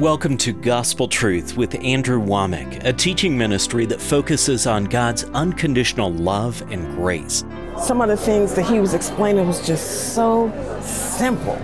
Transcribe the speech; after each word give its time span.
Welcome 0.00 0.36
to 0.38 0.52
Gospel 0.52 1.08
Truth 1.08 1.56
with 1.56 1.74
Andrew 1.76 2.20
Wommack, 2.20 2.84
a 2.84 2.92
teaching 2.92 3.38
ministry 3.38 3.86
that 3.86 3.98
focuses 3.98 4.66
on 4.66 4.84
God's 4.84 5.24
unconditional 5.24 6.12
love 6.12 6.60
and 6.70 6.94
grace. 6.96 7.46
Some 7.80 8.02
of 8.02 8.08
the 8.08 8.16
things 8.16 8.54
that 8.56 8.66
he 8.66 8.78
was 8.78 8.92
explaining 8.92 9.46
was 9.46 9.66
just 9.66 10.14
so 10.14 10.52
simple, 10.82 11.56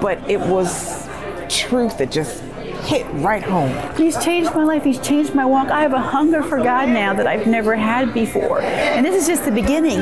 but 0.00 0.18
it 0.30 0.38
was 0.38 1.08
truth 1.48 1.98
that 1.98 2.12
just 2.12 2.44
hit 2.84 3.04
right 3.14 3.42
home. 3.42 3.76
He's 3.96 4.22
changed 4.22 4.54
my 4.54 4.62
life. 4.62 4.84
He's 4.84 5.00
changed 5.00 5.34
my 5.34 5.44
walk. 5.44 5.66
I 5.66 5.82
have 5.82 5.94
a 5.94 6.00
hunger 6.00 6.44
for 6.44 6.58
God 6.58 6.90
now 6.90 7.12
that 7.12 7.26
I've 7.26 7.48
never 7.48 7.74
had 7.74 8.14
before. 8.14 8.60
And 8.60 9.04
this 9.04 9.20
is 9.20 9.26
just 9.26 9.44
the 9.44 9.50
beginning. 9.50 9.98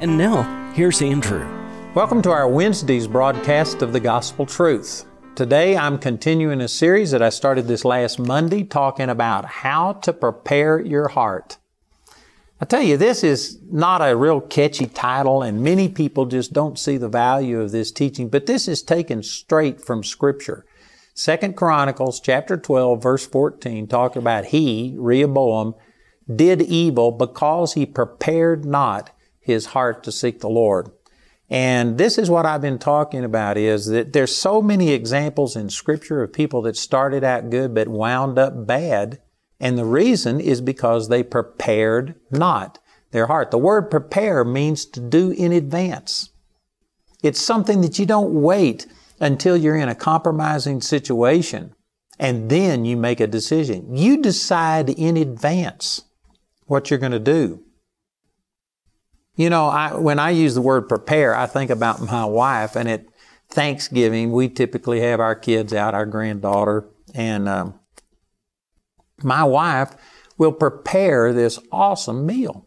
And 0.00 0.16
now, 0.16 0.72
here's 0.72 1.02
Andrew. 1.02 1.46
Welcome 1.94 2.22
to 2.22 2.30
our 2.30 2.48
Wednesday's 2.48 3.06
broadcast 3.06 3.82
of 3.82 3.92
the 3.92 4.00
Gospel 4.00 4.46
Truth. 4.46 5.04
Today 5.36 5.76
I'm 5.76 5.98
continuing 5.98 6.60
a 6.60 6.68
series 6.68 7.12
that 7.12 7.22
I 7.22 7.30
started 7.30 7.66
this 7.66 7.84
last 7.84 8.18
Monday 8.18 8.64
talking 8.64 9.08
about 9.08 9.44
how 9.46 9.94
to 9.94 10.12
prepare 10.12 10.80
your 10.80 11.08
heart. 11.08 11.56
I 12.60 12.66
tell 12.66 12.82
you, 12.82 12.96
this 12.96 13.24
is 13.24 13.58
not 13.70 14.02
a 14.06 14.16
real 14.16 14.40
catchy 14.40 14.86
title 14.86 15.40
and 15.42 15.62
many 15.62 15.88
people 15.88 16.26
just 16.26 16.52
don't 16.52 16.78
see 16.78 16.98
the 16.98 17.08
value 17.08 17.60
of 17.60 17.70
this 17.70 17.90
teaching, 17.92 18.28
but 18.28 18.46
this 18.46 18.68
is 18.68 18.82
taken 18.82 19.22
straight 19.22 19.80
from 19.80 20.04
scripture. 20.04 20.66
Second 21.14 21.56
Chronicles 21.56 22.20
chapter 22.20 22.56
12 22.56 23.02
verse 23.02 23.26
14 23.26 23.86
talked 23.86 24.16
about 24.16 24.46
he, 24.46 24.94
Rehoboam, 24.98 25.74
did 26.34 26.60
evil 26.60 27.12
because 27.12 27.74
he 27.74 27.86
prepared 27.86 28.64
not 28.64 29.10
his 29.38 29.66
heart 29.66 30.02
to 30.04 30.12
seek 30.12 30.40
the 30.40 30.50
Lord. 30.50 30.90
And 31.50 31.98
this 31.98 32.16
is 32.16 32.30
what 32.30 32.46
I've 32.46 32.60
been 32.60 32.78
talking 32.78 33.24
about 33.24 33.58
is 33.58 33.86
that 33.86 34.12
there's 34.12 34.34
so 34.34 34.62
many 34.62 34.92
examples 34.92 35.56
in 35.56 35.68
scripture 35.68 36.22
of 36.22 36.32
people 36.32 36.62
that 36.62 36.76
started 36.76 37.24
out 37.24 37.50
good 37.50 37.74
but 37.74 37.88
wound 37.88 38.38
up 38.38 38.66
bad. 38.66 39.20
And 39.58 39.76
the 39.76 39.84
reason 39.84 40.40
is 40.40 40.60
because 40.60 41.08
they 41.08 41.24
prepared 41.24 42.14
not 42.30 42.78
their 43.10 43.26
heart. 43.26 43.50
The 43.50 43.58
word 43.58 43.90
prepare 43.90 44.44
means 44.44 44.84
to 44.86 45.00
do 45.00 45.32
in 45.32 45.50
advance. 45.50 46.30
It's 47.20 47.40
something 47.40 47.80
that 47.80 47.98
you 47.98 48.06
don't 48.06 48.32
wait 48.32 48.86
until 49.18 49.56
you're 49.56 49.76
in 49.76 49.88
a 49.88 49.94
compromising 49.94 50.80
situation 50.80 51.74
and 52.18 52.48
then 52.48 52.84
you 52.84 52.96
make 52.96 53.18
a 53.18 53.26
decision. 53.26 53.96
You 53.96 54.22
decide 54.22 54.88
in 54.90 55.16
advance 55.16 56.02
what 56.66 56.90
you're 56.90 57.00
going 57.00 57.12
to 57.12 57.18
do. 57.18 57.64
You 59.40 59.48
know, 59.48 59.68
I, 59.68 59.94
when 59.94 60.18
I 60.18 60.32
use 60.32 60.54
the 60.54 60.60
word 60.60 60.86
prepare, 60.86 61.34
I 61.34 61.46
think 61.46 61.70
about 61.70 62.02
my 62.02 62.26
wife, 62.26 62.76
and 62.76 62.86
at 62.86 63.06
Thanksgiving, 63.48 64.32
we 64.32 64.50
typically 64.50 65.00
have 65.00 65.18
our 65.18 65.34
kids 65.34 65.72
out, 65.72 65.94
our 65.94 66.04
granddaughter, 66.04 66.90
and 67.14 67.48
um, 67.48 67.80
my 69.22 69.42
wife 69.44 69.94
will 70.36 70.52
prepare 70.52 71.32
this 71.32 71.58
awesome 71.72 72.26
meal. 72.26 72.66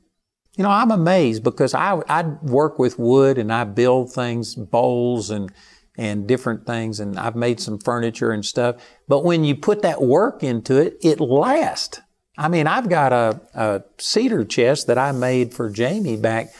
You 0.57 0.63
know, 0.63 0.71
I'm 0.71 0.89
amazed 0.89 1.43
because 1.43 1.75
I, 1.75 2.01
I 2.09 2.23
work 2.41 2.79
with 2.79 2.97
wood 2.97 3.37
and 3.37 3.53
I 3.53 3.65
build 3.65 4.11
things, 4.11 4.55
bowls 4.55 5.29
and, 5.29 5.51
and 5.95 6.25
different 6.25 6.65
things, 6.65 6.99
and 6.99 7.19
I've 7.19 7.35
made 7.35 7.59
some 7.59 7.77
furniture 7.77 8.31
and 8.31 8.43
stuff. 8.43 8.77
But 9.07 9.23
when 9.23 9.43
you 9.43 9.55
put 9.55 9.83
that 9.83 10.01
work 10.01 10.41
into 10.41 10.77
it, 10.77 10.97
it 11.03 11.19
lasts. 11.19 12.01
I 12.37 12.47
mean, 12.47 12.65
I've 12.65 12.89
got 12.89 13.13
a, 13.13 13.41
a 13.53 13.83
cedar 13.99 14.43
chest 14.43 14.87
that 14.87 14.97
I 14.97 15.11
made 15.11 15.53
for 15.53 15.69
Jamie 15.69 16.17
back 16.17 16.53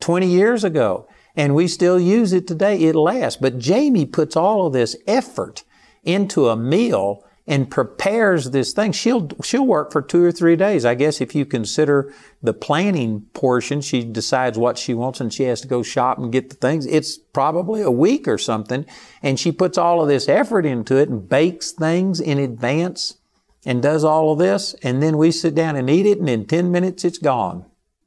20 0.00 0.26
years 0.26 0.62
ago, 0.62 1.08
and 1.34 1.54
we 1.54 1.68
still 1.68 1.98
use 1.98 2.32
it 2.32 2.46
today. 2.46 2.78
It 2.82 2.94
lasts. 2.94 3.40
But 3.40 3.58
Jamie 3.58 4.06
puts 4.06 4.36
all 4.36 4.66
of 4.66 4.72
this 4.72 4.96
effort 5.06 5.64
into 6.04 6.48
a 6.48 6.56
meal 6.56 7.24
and 7.46 7.70
prepares 7.70 8.50
this 8.50 8.72
thing. 8.72 8.92
She'll, 8.92 9.28
she'll 9.42 9.66
work 9.66 9.90
for 9.90 10.02
two 10.02 10.22
or 10.22 10.30
three 10.30 10.54
days. 10.54 10.84
I 10.84 10.94
guess 10.94 11.20
if 11.20 11.34
you 11.34 11.46
consider 11.46 12.12
the 12.42 12.52
planning 12.52 13.22
portion, 13.32 13.80
she 13.80 14.04
decides 14.04 14.58
what 14.58 14.78
she 14.78 14.92
wants 14.92 15.20
and 15.20 15.32
she 15.32 15.44
has 15.44 15.62
to 15.62 15.68
go 15.68 15.82
shop 15.82 16.18
and 16.18 16.30
get 16.30 16.50
the 16.50 16.56
things. 16.56 16.86
It's 16.86 17.16
probably 17.16 17.80
a 17.80 17.90
week 17.90 18.28
or 18.28 18.38
something. 18.38 18.84
And 19.22 19.40
she 19.40 19.50
puts 19.50 19.78
all 19.78 20.02
of 20.02 20.08
this 20.08 20.28
effort 20.28 20.66
into 20.66 20.96
it 20.96 21.08
and 21.08 21.28
bakes 21.28 21.72
things 21.72 22.20
in 22.20 22.38
advance 22.38 23.16
and 23.64 23.82
does 23.82 24.04
all 24.04 24.32
of 24.32 24.38
this, 24.38 24.74
and 24.82 25.02
then 25.02 25.18
we 25.18 25.30
sit 25.30 25.54
down 25.54 25.76
and 25.76 25.90
eat 25.90 26.06
it, 26.06 26.18
and 26.18 26.28
in 26.28 26.46
10 26.46 26.70
minutes 26.70 27.04
it's 27.04 27.18
gone. 27.18 27.66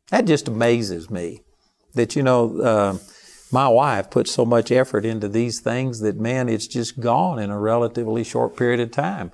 That 0.09 0.25
just 0.25 0.47
amazes 0.47 1.09
me 1.09 1.43
that, 1.93 2.15
you 2.15 2.23
know, 2.23 2.59
uh, 2.59 2.97
my 3.51 3.67
wife 3.67 4.09
puts 4.09 4.31
so 4.31 4.45
much 4.45 4.71
effort 4.71 5.05
into 5.05 5.27
these 5.27 5.59
things 5.59 5.99
that, 5.99 6.19
man, 6.19 6.49
it's 6.49 6.67
just 6.67 6.99
gone 6.99 7.37
in 7.39 7.51
a 7.51 7.59
relatively 7.59 8.23
short 8.23 8.57
period 8.57 8.79
of 8.79 8.91
time. 8.91 9.31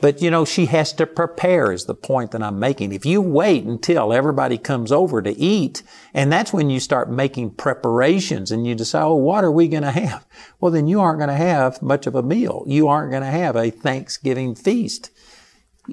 But, 0.00 0.20
you 0.20 0.30
know, 0.30 0.44
she 0.44 0.66
has 0.66 0.92
to 0.94 1.06
prepare 1.06 1.72
is 1.72 1.86
the 1.86 1.94
point 1.94 2.32
that 2.32 2.42
I'm 2.42 2.60
making. 2.60 2.92
If 2.92 3.06
you 3.06 3.22
wait 3.22 3.64
until 3.64 4.12
everybody 4.12 4.58
comes 4.58 4.92
over 4.92 5.22
to 5.22 5.30
eat, 5.36 5.82
and 6.12 6.30
that's 6.30 6.52
when 6.52 6.68
you 6.68 6.80
start 6.80 7.10
making 7.10 7.52
preparations 7.52 8.52
and 8.52 8.66
you 8.66 8.74
decide, 8.74 9.04
oh, 9.04 9.14
what 9.14 9.42
are 9.42 9.50
we 9.50 9.68
going 9.68 9.82
to 9.82 9.90
have? 9.90 10.26
Well, 10.60 10.70
then 10.70 10.86
you 10.86 11.00
aren't 11.00 11.18
going 11.18 11.30
to 11.30 11.34
have 11.34 11.80
much 11.80 12.06
of 12.06 12.14
a 12.14 12.22
meal. 12.22 12.62
You 12.66 12.88
aren't 12.88 13.10
going 13.10 13.22
to 13.22 13.30
have 13.30 13.56
a 13.56 13.70
Thanksgiving 13.70 14.54
feast. 14.54 15.10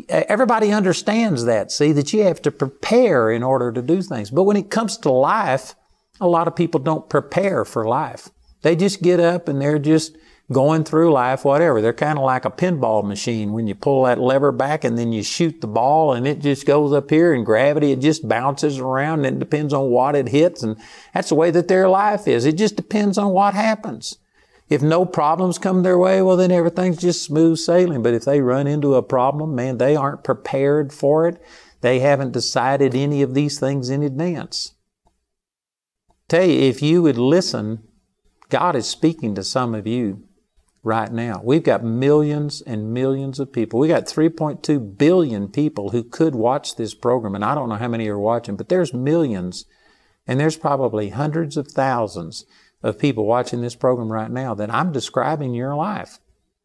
Everybody 0.09 0.71
understands 0.71 1.45
that, 1.45 1.71
see, 1.71 1.91
that 1.91 2.13
you 2.13 2.23
have 2.23 2.41
to 2.43 2.51
prepare 2.51 3.31
in 3.31 3.43
order 3.43 3.71
to 3.71 3.81
do 3.81 4.01
things. 4.01 4.31
But 4.31 4.43
when 4.43 4.57
it 4.57 4.71
comes 4.71 4.97
to 4.99 5.11
life, 5.11 5.75
a 6.19 6.27
lot 6.27 6.47
of 6.47 6.55
people 6.55 6.79
don't 6.79 7.09
prepare 7.09 7.65
for 7.65 7.85
life. 7.85 8.29
They 8.61 8.75
just 8.75 9.01
get 9.01 9.19
up 9.19 9.47
and 9.47 9.61
they're 9.61 9.79
just 9.79 10.15
going 10.51 10.83
through 10.83 11.11
life, 11.11 11.45
whatever. 11.45 11.81
They're 11.81 11.93
kind 11.93 12.17
of 12.17 12.25
like 12.25 12.45
a 12.45 12.51
pinball 12.51 13.03
machine 13.03 13.53
when 13.53 13.67
you 13.67 13.75
pull 13.75 14.03
that 14.03 14.19
lever 14.19 14.51
back 14.51 14.83
and 14.83 14.97
then 14.97 15.11
you 15.11 15.23
shoot 15.23 15.61
the 15.61 15.67
ball 15.67 16.13
and 16.13 16.27
it 16.27 16.39
just 16.39 16.65
goes 16.65 16.93
up 16.93 17.09
here 17.09 17.33
and 17.33 17.45
gravity, 17.45 17.91
it 17.91 17.99
just 17.99 18.27
bounces 18.27 18.79
around 18.79 19.25
and 19.25 19.37
it 19.37 19.39
depends 19.39 19.73
on 19.73 19.89
what 19.89 20.15
it 20.15 20.29
hits. 20.29 20.63
And 20.63 20.77
that's 21.13 21.29
the 21.29 21.35
way 21.35 21.51
that 21.51 21.67
their 21.67 21.89
life 21.89 22.27
is. 22.27 22.45
It 22.45 22.57
just 22.57 22.75
depends 22.75 23.17
on 23.17 23.31
what 23.31 23.53
happens. 23.53 24.17
If 24.73 24.81
no 24.81 25.05
problems 25.05 25.59
come 25.59 25.83
their 25.83 25.99
way, 25.99 26.23
well, 26.23 26.35
then 26.35 26.51
everything's 26.51 26.97
just 26.97 27.21
smooth 27.21 27.59
sailing. 27.59 28.01
But 28.01 28.15
if 28.15 28.25
they 28.25 28.41
run 28.41 28.65
into 28.65 28.95
a 28.95 29.03
problem, 29.03 29.53
man, 29.53 29.77
they 29.77 29.95
aren't 29.95 30.23
prepared 30.23 30.91
for 30.91 31.27
it. 31.27 31.39
They 31.81 31.99
haven't 31.99 32.31
decided 32.31 32.95
any 32.95 33.21
of 33.21 33.35
these 33.35 33.59
things 33.59 33.91
in 33.91 34.01
advance. 34.01 34.73
Tell 36.27 36.43
you, 36.43 36.59
if 36.59 36.81
you 36.81 37.03
would 37.03 37.19
listen, 37.19 37.83
God 38.49 38.75
is 38.75 38.87
speaking 38.87 39.35
to 39.35 39.43
some 39.43 39.75
of 39.75 39.85
you 39.85 40.23
right 40.81 41.11
now. 41.11 41.39
We've 41.43 41.61
got 41.61 41.83
millions 41.83 42.59
and 42.61 42.91
millions 42.91 43.39
of 43.39 43.53
people. 43.53 43.79
We 43.79 43.89
got 43.89 44.05
3.2 44.05 44.97
billion 44.97 45.49
people 45.49 45.91
who 45.91 46.03
could 46.03 46.33
watch 46.33 46.77
this 46.77 46.95
program, 46.95 47.35
and 47.35 47.45
I 47.45 47.53
don't 47.53 47.69
know 47.69 47.75
how 47.75 47.89
many 47.89 48.07
are 48.07 48.17
watching, 48.17 48.55
but 48.55 48.69
there's 48.69 48.91
millions, 48.91 49.65
and 50.25 50.39
there's 50.39 50.57
probably 50.57 51.09
hundreds 51.09 51.57
of 51.57 51.67
thousands 51.67 52.45
of 52.83 52.99
people 52.99 53.25
watching 53.25 53.61
this 53.61 53.75
program 53.75 54.11
right 54.11 54.29
now 54.29 54.53
that 54.53 54.73
I'm 54.73 54.91
describing 54.91 55.53
your 55.53 55.75
life. 55.75 56.19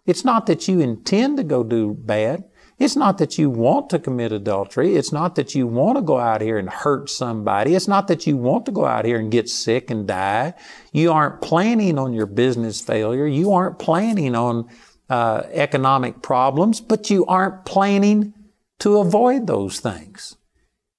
It's 0.05 0.25
not 0.25 0.47
that 0.47 0.69
you 0.69 0.81
intend 0.81 1.37
to 1.37 1.45
go 1.45 1.63
do 1.63 1.95
bad. 1.95 2.45
It's 2.79 2.97
not 2.97 3.19
that 3.19 3.39
you 3.39 3.51
want 3.51 3.91
to 3.91 3.99
commit 3.99 4.33
adultery. 4.33 4.97
It's 4.97 5.13
not 5.13 5.35
that 5.35 5.55
you 5.55 5.67
want 5.67 5.99
to 5.99 6.03
go 6.03 6.19
out 6.19 6.41
here 6.41 6.59
and 6.59 6.71
hurt 6.71 7.11
somebody. 7.11 7.75
It's 7.75 7.89
not 7.89 8.09
that 8.09 8.27
you 8.27 8.37
want 8.37 8.67
to 8.67 8.73
go 8.73 8.87
out 8.87 9.05
here 9.05 9.19
and 9.19 9.31
get 9.31 9.49
sick 9.49 9.91
and 9.91 10.07
die. 10.07 10.55
You 10.93 11.13
aren't 11.13 11.43
planning 11.43 11.99
on 11.99 12.13
your 12.13 12.27
business 12.27 12.81
failure. 12.81 13.27
You 13.27 13.53
aren't 13.53 13.79
planning 13.79 14.35
on 14.35 14.69
uh, 15.11 15.43
economic 15.51 16.23
problems, 16.23 16.81
but 16.81 17.11
you 17.11 17.27
aren't 17.27 17.65
planning 17.65 18.33
to 18.79 18.99
avoid 18.99 19.47
those 19.47 19.81
things. 19.81 20.38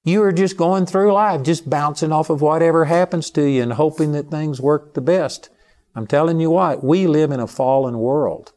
You 0.09 0.23
are 0.23 0.31
just 0.31 0.57
going 0.57 0.87
through 0.87 1.13
life, 1.13 1.43
just 1.43 1.69
bouncing 1.69 2.11
off 2.11 2.31
of 2.31 2.41
whatever 2.41 2.85
happens 2.85 3.29
to 3.31 3.43
you 3.43 3.61
and 3.61 3.73
hoping 3.73 4.11
that 4.13 4.31
things 4.31 4.59
work 4.59 4.95
the 4.95 5.01
best. 5.01 5.49
I'm 5.93 6.07
telling 6.07 6.39
you 6.39 6.49
what, 6.49 6.83
we 6.83 7.05
live 7.05 7.29
in 7.29 7.39
a 7.39 7.45
fallen 7.45 7.99
world. 7.99 8.53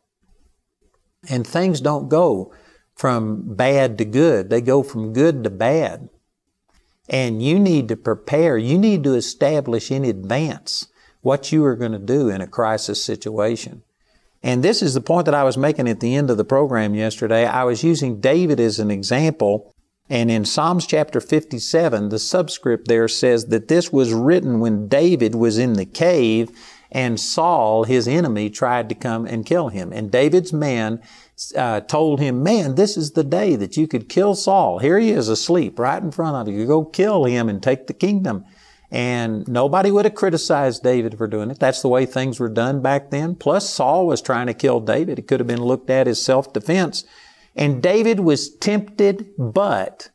And 1.28 1.46
things 1.46 1.82
don't 1.82 2.08
go 2.08 2.54
from 2.94 3.54
bad 3.54 3.98
to 3.98 4.06
good. 4.06 4.48
They 4.48 4.62
go 4.62 4.82
from 4.82 5.12
good 5.12 5.44
to 5.44 5.50
bad. 5.50 6.08
And 7.06 7.42
you 7.42 7.60
need 7.60 7.86
to 7.88 7.96
prepare. 7.96 8.56
You 8.56 8.78
need 8.78 9.04
to 9.04 9.12
establish 9.12 9.90
in 9.90 10.06
advance 10.06 10.88
what 11.20 11.52
you 11.52 11.66
are 11.66 11.76
going 11.76 11.92
to 11.92 11.98
do 11.98 12.30
in 12.30 12.40
a 12.40 12.46
crisis 12.46 13.04
situation. 13.04 13.82
And 14.42 14.62
this 14.62 14.80
is 14.80 14.94
the 14.94 15.02
point 15.02 15.26
that 15.26 15.34
I 15.34 15.44
was 15.44 15.58
making 15.58 15.86
at 15.86 16.00
the 16.00 16.16
end 16.16 16.30
of 16.30 16.38
the 16.38 16.44
program 16.44 16.94
yesterday. 16.94 17.44
I 17.44 17.64
was 17.64 17.84
using 17.84 18.20
David 18.20 18.58
as 18.58 18.78
an 18.78 18.90
example 18.90 19.71
and 20.12 20.30
in 20.30 20.44
Psalms 20.44 20.86
chapter 20.86 21.22
57, 21.22 22.10
the 22.10 22.18
subscript 22.18 22.86
there 22.86 23.08
says 23.08 23.46
that 23.46 23.68
this 23.68 23.90
was 23.90 24.12
written 24.12 24.60
when 24.60 24.86
David 24.86 25.34
was 25.34 25.56
in 25.56 25.72
the 25.72 25.86
cave 25.86 26.50
and 26.90 27.18
Saul, 27.18 27.84
his 27.84 28.06
enemy, 28.06 28.50
tried 28.50 28.90
to 28.90 28.94
come 28.94 29.24
and 29.24 29.46
kill 29.46 29.68
him. 29.68 29.90
And 29.90 30.10
David's 30.10 30.52
man 30.52 31.00
uh, 31.56 31.80
told 31.80 32.20
him, 32.20 32.42
Man, 32.42 32.74
this 32.74 32.98
is 32.98 33.12
the 33.12 33.24
day 33.24 33.56
that 33.56 33.78
you 33.78 33.88
could 33.88 34.10
kill 34.10 34.34
Saul. 34.34 34.80
Here 34.80 34.98
he 34.98 35.12
is 35.12 35.30
asleep 35.30 35.78
right 35.78 36.02
in 36.02 36.10
front 36.10 36.36
of 36.36 36.52
you. 36.52 36.60
You 36.60 36.66
go 36.66 36.84
kill 36.84 37.24
him 37.24 37.48
and 37.48 37.62
take 37.62 37.86
the 37.86 37.94
kingdom. 37.94 38.44
And 38.90 39.48
nobody 39.48 39.90
would 39.90 40.04
have 40.04 40.14
criticized 40.14 40.82
David 40.82 41.16
for 41.16 41.26
doing 41.26 41.50
it. 41.50 41.58
That's 41.58 41.80
the 41.80 41.88
way 41.88 42.04
things 42.04 42.38
were 42.38 42.50
done 42.50 42.82
back 42.82 43.08
then. 43.08 43.34
Plus, 43.34 43.70
Saul 43.70 44.06
was 44.06 44.20
trying 44.20 44.48
to 44.48 44.52
kill 44.52 44.80
David. 44.80 45.18
It 45.18 45.26
could 45.26 45.40
have 45.40 45.46
been 45.46 45.64
looked 45.64 45.88
at 45.88 46.06
as 46.06 46.20
self-defense. 46.20 47.06
And 47.54 47.82
David 47.82 48.20
was 48.20 48.54
tempted, 48.56 49.30
but 49.38 50.10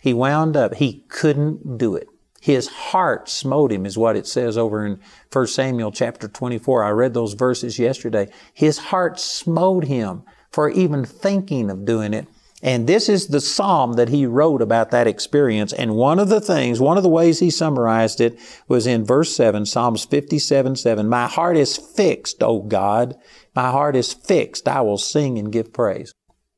he 0.00 0.14
wound 0.14 0.56
up, 0.56 0.74
he 0.74 1.04
couldn't 1.08 1.78
do 1.78 1.96
it. 1.96 2.08
His 2.40 2.68
heart 2.68 3.28
smote 3.28 3.70
him 3.70 3.84
is 3.84 3.98
what 3.98 4.16
it 4.16 4.26
says 4.26 4.56
over 4.56 4.86
in 4.86 4.98
1 5.30 5.46
Samuel 5.48 5.92
chapter 5.92 6.26
24. 6.26 6.84
I 6.84 6.90
read 6.90 7.12
those 7.12 7.34
verses 7.34 7.78
yesterday. 7.78 8.30
His 8.54 8.78
heart 8.78 9.20
smote 9.20 9.84
him 9.84 10.22
for 10.50 10.70
even 10.70 11.04
thinking 11.04 11.70
of 11.70 11.84
doing 11.84 12.14
it. 12.14 12.26
And 12.62 12.86
this 12.86 13.08
is 13.08 13.28
the 13.28 13.40
psalm 13.40 13.94
that 13.94 14.10
he 14.10 14.26
wrote 14.26 14.60
about 14.60 14.90
that 14.90 15.06
experience. 15.06 15.72
And 15.72 15.94
one 15.94 16.18
of 16.18 16.28
the 16.28 16.40
things, 16.40 16.80
one 16.80 16.96
of 16.96 17.02
the 17.02 17.08
ways 17.08 17.38
he 17.38 17.50
summarized 17.50 18.20
it 18.20 18.38
was 18.68 18.86
in 18.86 19.04
verse 19.04 19.34
7, 19.34 19.64
Psalms 19.66 20.04
57, 20.04 20.76
7. 20.76 21.08
My 21.08 21.26
heart 21.26 21.56
is 21.56 21.76
fixed, 21.76 22.42
O 22.42 22.60
God. 22.60 23.16
My 23.54 23.70
heart 23.70 23.96
is 23.96 24.12
fixed. 24.12 24.68
I 24.68 24.82
will 24.82 24.98
sing 24.98 25.38
and 25.38 25.52
give 25.52 25.72
praise. 25.72 26.12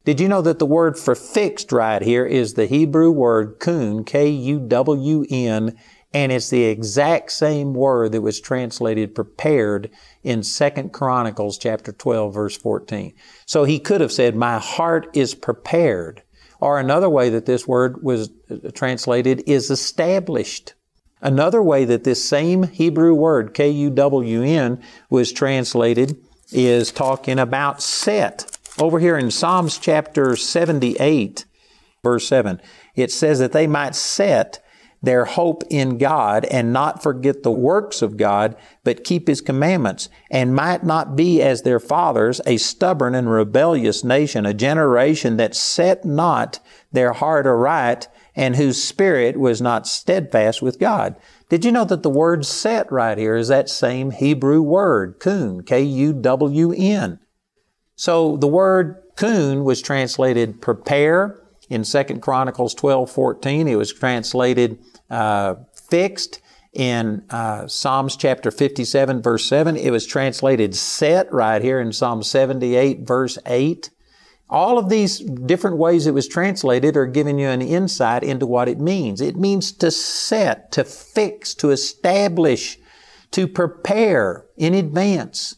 Did 0.04 0.18
you 0.18 0.28
know 0.28 0.42
that 0.42 0.58
the 0.58 0.66
word 0.66 0.98
for 0.98 1.14
fixed 1.14 1.70
right 1.70 2.02
here 2.02 2.26
is 2.26 2.54
the 2.54 2.66
Hebrew 2.66 3.12
word 3.12 3.60
kun, 3.60 4.02
K-U-W-N, 4.02 5.76
and 6.12 6.32
it's 6.32 6.50
the 6.50 6.64
exact 6.64 7.30
same 7.30 7.72
word 7.72 8.10
that 8.12 8.20
was 8.20 8.40
translated 8.40 9.14
prepared 9.14 9.90
in 10.24 10.42
2 10.42 10.70
Chronicles 10.92 11.56
chapter 11.56 11.92
12 11.92 12.34
verse 12.34 12.56
14. 12.56 13.14
So 13.46 13.62
he 13.62 13.78
could 13.78 14.00
have 14.00 14.10
said, 14.10 14.34
my 14.34 14.58
heart 14.58 15.08
is 15.14 15.34
prepared. 15.36 16.22
Or 16.58 16.78
another 16.78 17.08
way 17.08 17.30
that 17.30 17.46
this 17.46 17.66
word 17.66 18.02
was 18.02 18.30
uh, 18.50 18.70
translated 18.74 19.42
is 19.46 19.70
established. 19.70 20.74
Another 21.20 21.62
way 21.62 21.84
that 21.84 22.02
this 22.02 22.28
same 22.28 22.64
Hebrew 22.64 23.14
word, 23.14 23.54
K-U-W-N, 23.54 24.82
was 25.10 25.32
translated 25.32 26.16
is 26.50 26.90
talking 26.90 27.38
about 27.38 27.80
set. 27.80 28.51
Over 28.80 28.98
here 28.98 29.18
in 29.18 29.30
Psalms 29.30 29.76
chapter 29.76 30.34
78, 30.34 31.44
verse 32.02 32.26
7, 32.26 32.60
it 32.94 33.10
says 33.12 33.38
that 33.38 33.52
they 33.52 33.66
might 33.66 33.94
set 33.94 34.64
their 35.02 35.26
hope 35.26 35.62
in 35.68 35.98
God 35.98 36.46
and 36.46 36.72
not 36.72 37.02
forget 37.02 37.42
the 37.42 37.50
works 37.50 38.00
of 38.00 38.16
God, 38.16 38.56
but 38.82 39.04
keep 39.04 39.28
His 39.28 39.42
commandments, 39.42 40.08
and 40.30 40.54
might 40.54 40.84
not 40.84 41.16
be 41.16 41.42
as 41.42 41.62
their 41.62 41.80
fathers, 41.80 42.40
a 42.46 42.56
stubborn 42.56 43.14
and 43.14 43.30
rebellious 43.30 44.04
nation, 44.04 44.46
a 44.46 44.54
generation 44.54 45.36
that 45.36 45.54
set 45.54 46.04
not 46.04 46.60
their 46.92 47.12
heart 47.12 47.46
aright, 47.46 48.08
and 48.34 48.56
whose 48.56 48.82
spirit 48.82 49.38
was 49.38 49.60
not 49.60 49.86
steadfast 49.86 50.62
with 50.62 50.78
God. 50.78 51.16
Did 51.50 51.64
you 51.66 51.72
know 51.72 51.84
that 51.84 52.02
the 52.02 52.08
word 52.08 52.46
set 52.46 52.90
right 52.90 53.18
here 53.18 53.36
is 53.36 53.48
that 53.48 53.68
same 53.68 54.12
Hebrew 54.12 54.62
word, 54.62 55.18
kun, 55.20 55.62
K-U-W-N? 55.62 57.18
So 58.02 58.36
the 58.36 58.48
word 58.48 59.00
kun 59.14 59.62
was 59.62 59.80
translated 59.80 60.60
prepare 60.60 61.40
in 61.70 61.84
2 61.84 62.04
Chronicles 62.18 62.74
12, 62.74 63.08
14. 63.08 63.68
It 63.68 63.76
was 63.76 63.92
translated 63.92 64.80
uh, 65.08 65.54
fixed 65.88 66.40
in 66.72 67.22
uh, 67.30 67.68
Psalms 67.68 68.16
chapter 68.16 68.50
57, 68.50 69.22
verse 69.22 69.44
7. 69.44 69.76
It 69.76 69.90
was 69.90 70.04
translated 70.04 70.74
set 70.74 71.32
right 71.32 71.62
here 71.62 71.80
in 71.80 71.92
Psalm 71.92 72.24
78, 72.24 73.06
verse 73.06 73.38
8. 73.46 73.90
All 74.50 74.78
of 74.78 74.88
these 74.88 75.20
different 75.20 75.76
ways 75.76 76.08
it 76.08 76.12
was 76.12 76.26
translated 76.26 76.96
are 76.96 77.06
giving 77.06 77.38
you 77.38 77.46
an 77.46 77.62
insight 77.62 78.24
into 78.24 78.48
what 78.48 78.68
it 78.68 78.80
means. 78.80 79.20
It 79.20 79.36
means 79.36 79.70
to 79.74 79.92
set, 79.92 80.72
to 80.72 80.82
fix, 80.82 81.54
to 81.54 81.70
establish, 81.70 82.80
to 83.30 83.46
prepare 83.46 84.44
in 84.56 84.74
advance 84.74 85.54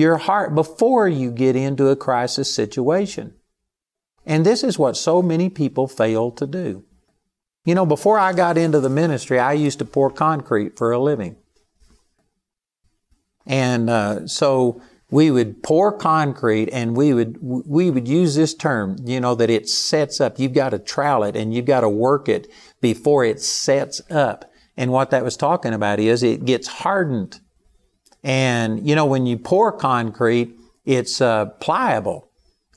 your 0.00 0.16
heart 0.16 0.54
before 0.54 1.08
you 1.08 1.30
get 1.30 1.54
into 1.54 1.88
a 1.88 1.96
crisis 1.96 2.52
situation. 2.52 3.34
And 4.26 4.44
this 4.44 4.64
is 4.64 4.78
what 4.78 4.96
so 4.96 5.22
many 5.22 5.48
people 5.48 5.86
fail 5.86 6.30
to 6.32 6.46
do. 6.46 6.84
You 7.64 7.74
know, 7.74 7.86
before 7.86 8.18
I 8.18 8.32
got 8.32 8.58
into 8.58 8.80
the 8.80 8.88
ministry, 8.88 9.38
I 9.38 9.52
used 9.52 9.78
to 9.78 9.84
pour 9.84 10.10
concrete 10.10 10.76
for 10.76 10.92
a 10.92 10.98
living. 10.98 11.36
And 13.46 13.90
uh, 13.90 14.26
so 14.26 14.80
we 15.10 15.30
would 15.30 15.62
pour 15.62 15.92
concrete 15.92 16.68
and 16.70 16.96
we 16.96 17.12
would 17.12 17.38
we 17.40 17.90
would 17.90 18.06
use 18.06 18.34
this 18.34 18.54
term, 18.54 18.96
you 19.04 19.20
know, 19.20 19.34
that 19.34 19.50
it 19.50 19.68
sets 19.68 20.20
up. 20.20 20.38
You've 20.38 20.54
got 20.54 20.70
to 20.70 20.78
trowel 20.78 21.24
it 21.24 21.36
and 21.36 21.52
you've 21.52 21.66
got 21.66 21.80
to 21.80 21.88
work 21.88 22.28
it 22.28 22.48
before 22.80 23.24
it 23.24 23.40
sets 23.40 24.00
up. 24.10 24.50
And 24.76 24.92
what 24.92 25.10
that 25.10 25.24
was 25.24 25.36
talking 25.36 25.74
about 25.74 25.98
is 25.98 26.22
it 26.22 26.44
gets 26.44 26.68
hardened. 26.68 27.40
And 28.22 28.86
you 28.86 28.94
know, 28.94 29.06
when 29.06 29.26
you 29.26 29.38
pour 29.38 29.72
concrete, 29.72 30.58
it's 30.84 31.20
uh, 31.20 31.46
pliable 31.46 32.30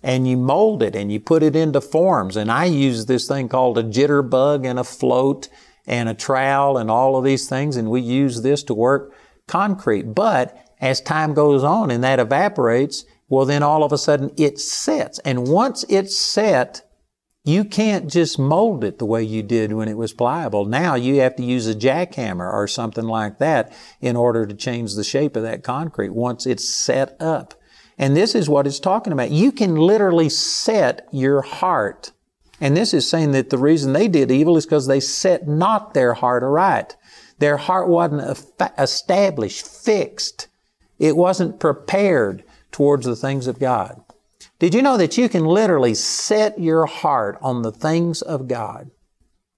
and 0.04 0.28
you 0.28 0.38
mold 0.38 0.84
it 0.84 0.96
and 0.96 1.12
you 1.12 1.20
put 1.20 1.44
it 1.44 1.56
into 1.56 1.82
forms. 1.82 2.36
And 2.36 2.52
I 2.52 2.66
use 2.66 3.06
this 3.06 3.28
thing 3.28 3.48
called 3.48 3.78
a 3.78 3.84
jitterbug 3.84 4.66
and 4.66 4.78
a 4.78 4.84
float 4.84 5.48
and 5.88 6.10
a 6.10 6.14
trowel 6.14 6.78
and 6.78 6.92
all 6.92 7.16
of 7.16 7.24
these 7.24 7.48
things. 7.48 7.78
And 7.78 7.90
we 7.90 8.02
use 8.02 8.42
this 8.42 8.64
to 8.64 8.74
work 8.74 9.14
concrete. 9.48 10.14
But 10.14 10.58
as 10.82 11.02
time 11.02 11.34
goes 11.34 11.64
on 11.64 11.90
and 11.90 12.04
that 12.04 12.20
evaporates, 12.20 13.06
well, 13.30 13.46
then 13.46 13.64
all 13.64 13.84
of 13.84 13.92
a 13.92 13.98
sudden 13.98 14.32
it 14.38 14.60
sets. 14.60 15.20
And 15.20 15.48
once 15.48 15.86
it's 15.90 16.18
set, 16.18 16.82
you 17.46 17.66
can't 17.66 18.10
just 18.10 18.40
mold 18.40 18.84
it 18.84 19.00
the 19.00 19.06
way 19.06 19.22
you 19.22 19.44
did 19.44 19.74
when 19.74 19.90
it 19.90 19.98
was 19.98 20.14
pliable. 20.14 20.66
Now 20.66 20.96
you 20.96 21.20
have 21.20 21.36
to 21.36 21.44
use 21.44 21.68
a 21.68 21.76
jackhammer 21.76 22.52
or 22.52 22.68
something 22.68 23.06
like 23.06 23.40
that 23.40 23.74
in 24.00 24.16
order 24.16 24.46
to 24.46 24.54
change 24.54 24.96
the 24.96 25.04
shape 25.04 25.36
of 25.36 25.44
that 25.44 25.64
concrete 25.64 26.14
once 26.14 26.46
it's 26.46 26.68
set 26.68 27.18
up. 27.22 27.54
And 27.98 28.16
this 28.16 28.34
is 28.34 28.48
what 28.48 28.66
it's 28.66 28.80
talking 28.80 29.12
about. 29.12 29.32
You 29.32 29.52
can 29.52 29.76
literally 29.76 30.30
set 30.30 31.08
your 31.12 31.42
heart. 31.42 32.12
And 32.62 32.78
this 32.78 32.94
is 32.94 33.10
saying 33.10 33.32
that 33.32 33.50
the 33.50 33.58
reason 33.58 33.92
they 33.92 34.08
did 34.08 34.32
evil 34.32 34.56
is 34.56 34.66
because 34.66 34.88
they 34.88 35.02
set 35.02 35.48
not 35.48 35.94
their 35.94 36.14
heart 36.14 36.44
aright. 36.44 36.96
Their 37.40 37.58
heart 37.58 37.90
wasn't 37.90 38.42
established, 38.78 39.68
fixed. 39.68 40.48
It 40.98 41.18
wasn't 41.18 41.60
prepared 41.60 42.44
towards 42.72 43.06
the 43.06 43.18
things 43.18 43.48
of 43.48 43.60
God. 43.60 44.02
Did 44.64 44.74
you 44.74 44.82
know 44.82 44.96
that 44.96 45.18
you 45.18 45.28
can 45.28 45.44
literally 45.44 45.94
set 45.94 46.58
your 46.58 46.86
heart 46.86 47.38
on 47.42 47.64
the 47.64 47.72
things 47.74 48.22
of 48.22 48.48
God? 48.48 48.92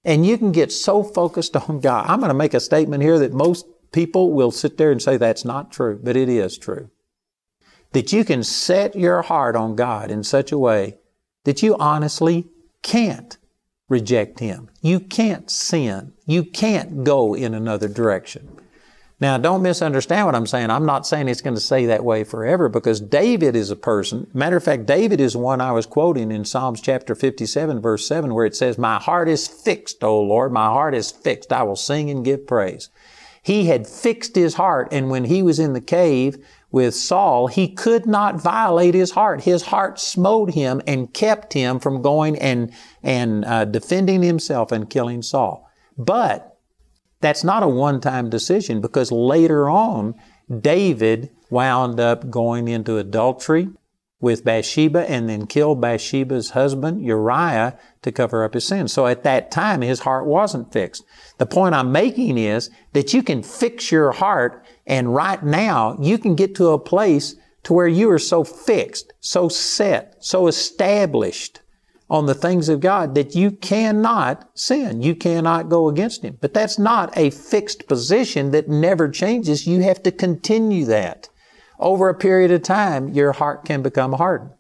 And 0.04 0.26
you 0.26 0.36
can 0.36 0.52
get 0.52 0.72
so 0.72 1.04
focused 1.04 1.56
on 1.56 1.80
God. 1.80 2.08
I'm 2.10 2.18
going 2.18 2.30
to 2.30 2.34
make 2.34 2.56
a 2.56 2.60
statement 2.60 3.04
here 3.04 3.20
that 3.20 3.32
most 3.32 3.68
people 3.92 4.34
will 4.34 4.50
sit 4.50 4.80
there 4.80 4.92
and 4.92 5.00
say 5.00 5.18
that's 5.18 5.46
not 5.46 5.72
true, 5.72 6.00
but 6.04 6.18
it 6.18 6.28
is 6.28 6.58
true 6.58 6.90
that 7.92 8.12
you 8.12 8.26
can 8.26 8.44
set 8.44 8.96
your 8.96 9.22
heart 9.22 9.56
on 9.56 9.76
God 9.76 10.10
in 10.10 10.24
such 10.24 10.52
a 10.52 10.58
way 10.58 10.98
that 11.44 11.62
you 11.62 11.78
honestly 11.78 12.48
can't 12.82 13.38
reject 13.88 14.40
Him. 14.40 14.72
You 14.82 15.00
can't 15.00 15.52
sin. 15.52 16.14
You 16.26 16.44
can't 16.44 17.04
go 17.04 17.36
in 17.36 17.54
another 17.54 17.88
direction. 17.88 18.55
Now, 19.20 19.38
don't 19.38 19.62
misunderstand 19.62 20.26
what 20.26 20.36
I'm 20.36 20.46
saying. 20.46 20.70
I'm 20.70 20.86
not 20.86 21.08
saying 21.08 21.30
it's 21.30 21.42
going 21.42 21.56
to 21.56 21.62
stay 21.62 21.86
that 21.86 22.04
way 22.04 22.26
forever 22.26 22.68
because 22.68 23.00
David 23.00 23.56
is 23.56 23.72
a 23.72 23.76
person. 23.78 24.28
Matter 24.34 24.58
of 24.58 24.64
fact, 24.64 24.86
David 24.86 25.22
is 25.22 25.38
one 25.38 25.62
I 25.62 25.72
was 25.72 25.86
quoting 25.86 26.32
in 26.32 26.44
Psalms 26.44 26.82
chapter 26.82 27.16
57 27.16 27.82
verse 27.82 28.06
7 28.06 28.34
where 28.34 28.46
it 28.46 28.58
says, 28.58 28.78
My 28.78 29.00
heart 29.00 29.30
is 29.30 29.48
fixed, 29.48 30.04
O 30.04 30.22
Lord. 30.22 30.52
My 30.52 30.66
heart 30.66 30.94
is 30.94 31.12
fixed. 31.12 31.54
I 31.54 31.64
will 31.64 31.78
sing 31.78 32.10
and 32.10 32.26
give 32.26 32.46
praise. 32.46 32.90
He 33.42 33.68
had 33.68 33.88
fixed 33.88 34.36
his 34.36 34.56
heart 34.56 34.90
and 34.92 35.10
when 35.10 35.26
he 35.26 35.42
was 35.42 35.60
in 35.60 35.74
the 35.74 35.82
cave, 35.82 36.38
with 36.76 36.94
Saul, 36.94 37.48
he 37.48 37.70
could 37.70 38.06
not 38.06 38.36
violate 38.36 38.96
his 38.96 39.12
heart. 39.12 39.44
His 39.44 39.62
heart 39.62 39.98
smote 39.98 40.54
him 40.54 40.82
and 40.86 41.14
kept 41.14 41.54
him 41.54 41.80
from 41.80 42.02
going 42.02 42.38
and, 42.38 42.74
and 43.02 43.46
uh, 43.46 43.64
defending 43.64 44.22
himself 44.22 44.74
and 44.74 44.90
killing 44.90 45.22
Saul. 45.22 45.72
But 45.98 46.55
that's 47.26 47.44
not 47.44 47.64
a 47.64 47.68
one-time 47.68 48.30
decision 48.30 48.82
because 48.82 49.12
later 49.12 49.70
on, 49.70 50.14
David 50.62 51.32
wound 51.50 52.00
up 52.00 52.30
going 52.30 52.68
into 52.68 52.98
adultery 52.98 53.70
with 54.20 54.46
Bathsheba 54.46 55.10
and 55.10 55.28
then 55.28 55.48
killed 55.48 55.82
Bathsheba's 55.82 56.52
husband, 56.52 57.04
Uriah, 57.04 57.78
to 58.04 58.12
cover 58.12 58.44
up 58.44 58.54
his 58.54 58.66
sins. 58.66 58.94
So 58.94 59.08
at 59.08 59.24
that 59.24 59.52
time, 59.52 59.82
his 59.82 60.02
heart 60.02 60.26
wasn't 60.26 60.72
fixed. 60.72 61.04
The 61.38 61.46
point 61.46 61.76
I'm 61.76 61.92
making 61.92 62.38
is 62.38 62.70
that 62.94 63.14
you 63.14 63.24
can 63.24 63.44
fix 63.44 63.92
your 63.92 64.12
heart 64.12 64.64
and 64.86 65.14
right 65.14 65.44
now 65.44 65.98
you 66.00 66.18
can 66.18 66.36
get 66.36 66.56
to 66.56 66.70
a 66.70 66.80
place 66.80 67.36
to 67.64 67.74
where 67.74 67.88
you 67.88 68.10
are 68.12 68.20
so 68.20 68.44
fixed, 68.44 69.14
so 69.20 69.50
set, 69.50 70.16
so 70.24 70.48
established 70.48 71.62
on 72.10 72.28
the 72.28 72.36
things 72.36 72.70
of 72.70 72.80
God 72.80 73.16
that 73.16 73.36
you 73.36 73.52
cannot 73.52 74.50
sin. 74.54 75.02
You 75.02 75.16
cannot 75.16 75.70
go 75.70 75.88
against 75.88 76.24
Him. 76.24 76.38
But 76.40 76.54
that's 76.54 76.78
not 76.78 77.16
a 77.18 77.32
fixed 77.32 77.88
position 77.88 78.52
that 78.52 78.70
never 78.70 79.10
changes. 79.10 79.66
You 79.66 79.82
have 79.82 80.04
to 80.04 80.12
continue 80.12 80.86
that. 80.86 81.30
Over 81.80 82.08
a 82.10 82.14
period 82.14 82.52
of 82.52 82.62
time, 82.62 83.10
your 83.10 83.34
heart 83.34 83.66
can 83.66 83.82
become 83.82 84.14
hardened. 84.14 84.52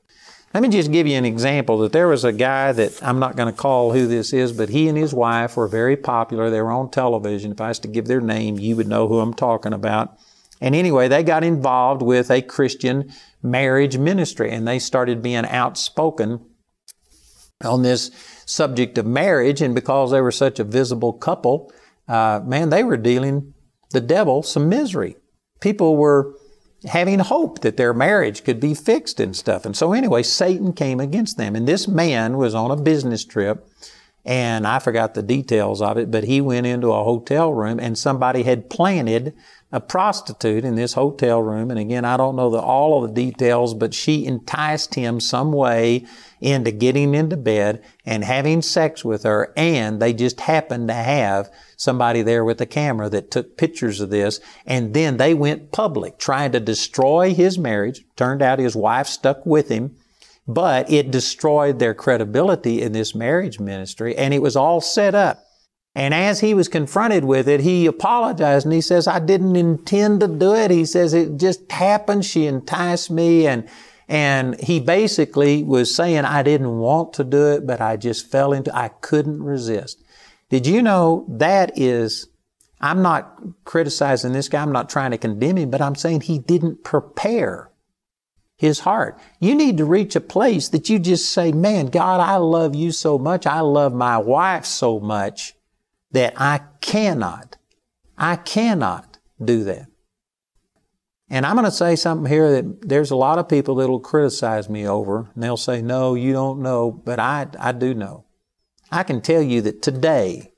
Let 0.53 0.63
me 0.63 0.69
just 0.69 0.91
give 0.91 1.05
you 1.05 1.17
an 1.17 1.25
example 1.25 1.77
that 1.79 1.91
there 1.91 2.07
was 2.07 2.23
a 2.23 2.31
guy 2.31 2.71
that 2.71 3.03
I'm 3.03 3.19
not 3.19 3.35
going 3.35 3.53
to 3.53 3.57
call 3.57 3.91
who 3.91 4.07
this 4.07 4.31
is, 4.31 4.53
but 4.53 4.69
he 4.69 4.87
and 4.87 4.97
his 4.97 5.13
wife 5.13 5.57
were 5.57 5.67
very 5.67 5.97
popular. 5.97 6.49
They 6.49 6.61
were 6.61 6.71
on 6.71 6.89
television. 6.89 7.51
If 7.51 7.61
I 7.61 7.67
was 7.67 7.79
to 7.79 7.89
give 7.89 8.07
their 8.07 8.21
name, 8.21 8.57
you 8.57 8.75
would 8.77 8.87
know 8.87 9.07
who 9.07 9.19
I'm 9.19 9.33
talking 9.33 9.73
about. 9.73 10.17
And 10.61 10.73
anyway, 10.73 11.09
they 11.09 11.23
got 11.23 11.43
involved 11.43 12.01
with 12.01 12.31
a 12.31 12.41
Christian 12.41 13.11
marriage 13.43 13.97
ministry 13.97 14.49
and 14.49 14.65
they 14.65 14.79
started 14.79 15.21
being 15.21 15.45
outspoken 15.45 16.39
on 17.63 17.83
this 17.83 18.11
subject 18.45 18.97
of 18.97 19.05
marriage. 19.05 19.61
And 19.61 19.73
because 19.73 20.11
they 20.11 20.21
were 20.21 20.31
such 20.31 20.59
a 20.59 20.63
visible 20.63 21.13
couple, 21.13 21.71
uh, 22.07 22.41
man, 22.43 22.69
they 22.69 22.83
were 22.83 22.97
dealing 22.97 23.53
the 23.91 24.01
devil 24.01 24.43
some 24.43 24.69
misery. 24.69 25.15
People 25.61 25.95
were 25.95 26.35
having 26.85 27.19
hope 27.19 27.61
that 27.61 27.77
their 27.77 27.93
marriage 27.93 28.43
could 28.43 28.59
be 28.59 28.73
fixed 28.73 29.19
and 29.19 29.35
stuff. 29.35 29.65
And 29.65 29.75
so 29.75 29.93
anyway, 29.93 30.21
Satan 30.23 30.73
came 30.73 30.99
against 30.99 31.37
them. 31.37 31.55
And 31.55 31.67
this 31.67 31.87
man 31.87 32.37
was 32.37 32.53
on 32.53 32.71
a 32.71 32.75
business 32.75 33.25
trip 33.25 33.67
and 34.25 34.65
I 34.65 34.79
forgot 34.79 35.13
the 35.13 35.21
details 35.21 35.83
of 35.83 35.97
it, 35.97 36.09
but 36.09 36.23
he 36.23 36.41
went 36.41 36.65
into 36.65 36.91
a 36.91 37.03
hotel 37.03 37.53
room 37.53 37.79
and 37.79 37.95
somebody 37.95 38.41
had 38.41 38.71
planted 38.71 39.35
a 39.71 39.79
prostitute 39.79 40.63
in 40.63 40.75
this 40.75 40.93
hotel 40.93 41.41
room. 41.41 41.69
And 41.69 41.79
again, 41.79 42.05
I 42.05 42.17
don't 42.17 42.35
know 42.35 42.49
the, 42.49 42.59
all 42.59 43.03
of 43.03 43.09
the 43.09 43.25
details, 43.25 43.73
but 43.73 43.93
she 43.93 44.25
enticed 44.25 44.95
him 44.95 45.19
some 45.19 45.51
way 45.51 46.05
into 46.39 46.71
getting 46.71 47.15
into 47.15 47.35
bed 47.35 47.83
and 48.05 48.23
having 48.23 48.61
sex 48.61 49.03
with 49.03 49.23
her. 49.23 49.51
And 49.57 50.01
they 50.01 50.13
just 50.13 50.41
happened 50.41 50.87
to 50.89 50.93
have 50.93 51.51
somebody 51.75 52.21
there 52.21 52.45
with 52.45 52.61
a 52.61 52.65
camera 52.65 53.09
that 53.09 53.31
took 53.31 53.57
pictures 53.57 53.99
of 53.99 54.11
this. 54.11 54.39
And 54.65 54.93
then 54.93 55.17
they 55.17 55.33
went 55.33 55.71
public 55.71 56.19
trying 56.19 56.51
to 56.51 56.59
destroy 56.59 57.33
his 57.33 57.57
marriage. 57.57 58.05
Turned 58.15 58.41
out 58.41 58.59
his 58.59 58.75
wife 58.75 59.07
stuck 59.07 59.45
with 59.45 59.69
him 59.69 59.95
but 60.47 60.91
it 60.91 61.09
destroyed 61.09 61.79
their 61.79 61.95
credibility 61.95 62.81
in 62.81 62.91
this 62.91 63.15
marriage 63.15 63.59
ministry 63.59 64.15
and 64.15 64.31
it 64.31 64.43
was 64.43 64.55
all 64.55 64.79
set 64.79 65.15
up. 65.15 65.44
And 65.95 66.13
as 66.13 66.41
he 66.41 66.53
was 66.53 66.67
confronted 66.67 67.23
with 67.23 67.47
it, 67.47 67.61
he 67.61 67.85
apologized 67.85 68.65
and 68.65 68.73
he 68.73 68.81
says, 68.81 69.07
I 69.07 69.19
didn't 69.19 69.55
intend 69.55 70.19
to 70.19 70.27
do 70.27 70.53
it. 70.53 70.69
He 70.69 70.83
says, 70.83 71.13
it 71.13 71.37
just 71.37 71.71
happened. 71.71 72.25
She 72.25 72.47
enticed 72.47 73.09
me. 73.09 73.47
And, 73.47 73.69
and 74.09 74.59
he 74.59 74.81
basically 74.81 75.63
was 75.63 75.95
saying, 75.95 76.25
I 76.25 76.43
didn't 76.43 76.79
want 76.79 77.13
to 77.13 77.23
do 77.23 77.53
it, 77.53 77.65
but 77.65 77.79
I 77.79 77.95
just 77.95 78.29
fell 78.29 78.51
into, 78.51 78.75
I 78.75 78.89
couldn't 78.89 79.41
resist. 79.41 80.03
Did 80.49 80.67
you 80.67 80.81
know 80.81 81.25
that 81.29 81.79
is, 81.79 82.27
I'm 82.81 83.01
not 83.01 83.41
criticizing 83.63 84.33
this 84.33 84.49
guy. 84.49 84.61
I'm 84.61 84.73
not 84.73 84.89
trying 84.89 85.11
to 85.11 85.17
condemn 85.17 85.57
him, 85.57 85.71
but 85.71 85.81
I'm 85.81 85.95
saying 85.95 86.21
he 86.21 86.39
didn't 86.39 86.83
prepare 86.83 87.71
his 88.57 88.81
heart. 88.81 89.17
You 89.39 89.55
need 89.55 89.77
to 89.77 89.85
reach 89.85 90.15
a 90.17 90.21
place 90.21 90.67
that 90.69 90.89
you 90.89 90.99
just 90.99 91.31
say, 91.31 91.53
man, 91.53 91.87
God, 91.87 92.19
I 92.19 92.35
love 92.35 92.75
you 92.75 92.91
so 92.91 93.17
much. 93.17 93.47
I 93.47 93.61
love 93.61 93.93
my 93.93 94.17
wife 94.17 94.65
so 94.65 94.99
much 94.99 95.54
that 96.15 96.33
I 96.37 96.61
cannot, 96.79 97.57
I 98.17 98.37
cannot 98.37 99.17
do 99.43 99.65
that. 99.65 99.87
And 101.29 101.45
I'm 101.45 101.55
going 101.55 101.65
to 101.65 101.71
say 101.71 101.97
something 101.97 102.31
here 102.31 102.49
that 102.53 102.87
there's 102.87 103.11
a 103.11 103.17
lot 103.17 103.37
of 103.37 103.49
people 103.49 103.75
that'll 103.75 103.99
criticize 103.99 104.69
me 104.69 104.87
over, 104.87 105.29
and 105.33 105.43
they'll 105.43 105.57
say, 105.57 105.81
no, 105.81 106.15
you 106.15 106.31
don't 106.31 106.61
know, 106.61 106.89
but 106.89 107.19
I, 107.19 107.47
I 107.59 107.73
do 107.73 107.93
know. 107.93 108.23
I 108.89 109.03
can 109.03 109.19
tell 109.19 109.41
you 109.41 109.61
that 109.63 109.81
today, 109.81 110.53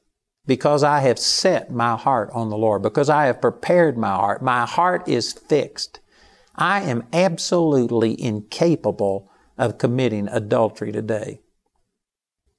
because 0.45 0.83
I 0.83 0.99
have 0.99 1.17
set 1.17 1.71
my 1.71 1.95
heart 1.95 2.29
on 2.33 2.51
the 2.51 2.57
Lord, 2.57 2.83
because 2.83 3.09
I 3.09 3.25
have 3.25 3.41
prepared 3.41 3.97
my 3.97 4.13
heart, 4.13 4.43
my 4.43 4.67
heart 4.67 5.09
is 5.09 5.33
fixed. 5.33 6.01
I 6.55 6.81
am 6.81 7.03
absolutely 7.11 8.21
incapable 8.21 9.31
of 9.57 9.79
committing 9.79 10.27
adultery 10.27 10.91
today. 10.91 11.41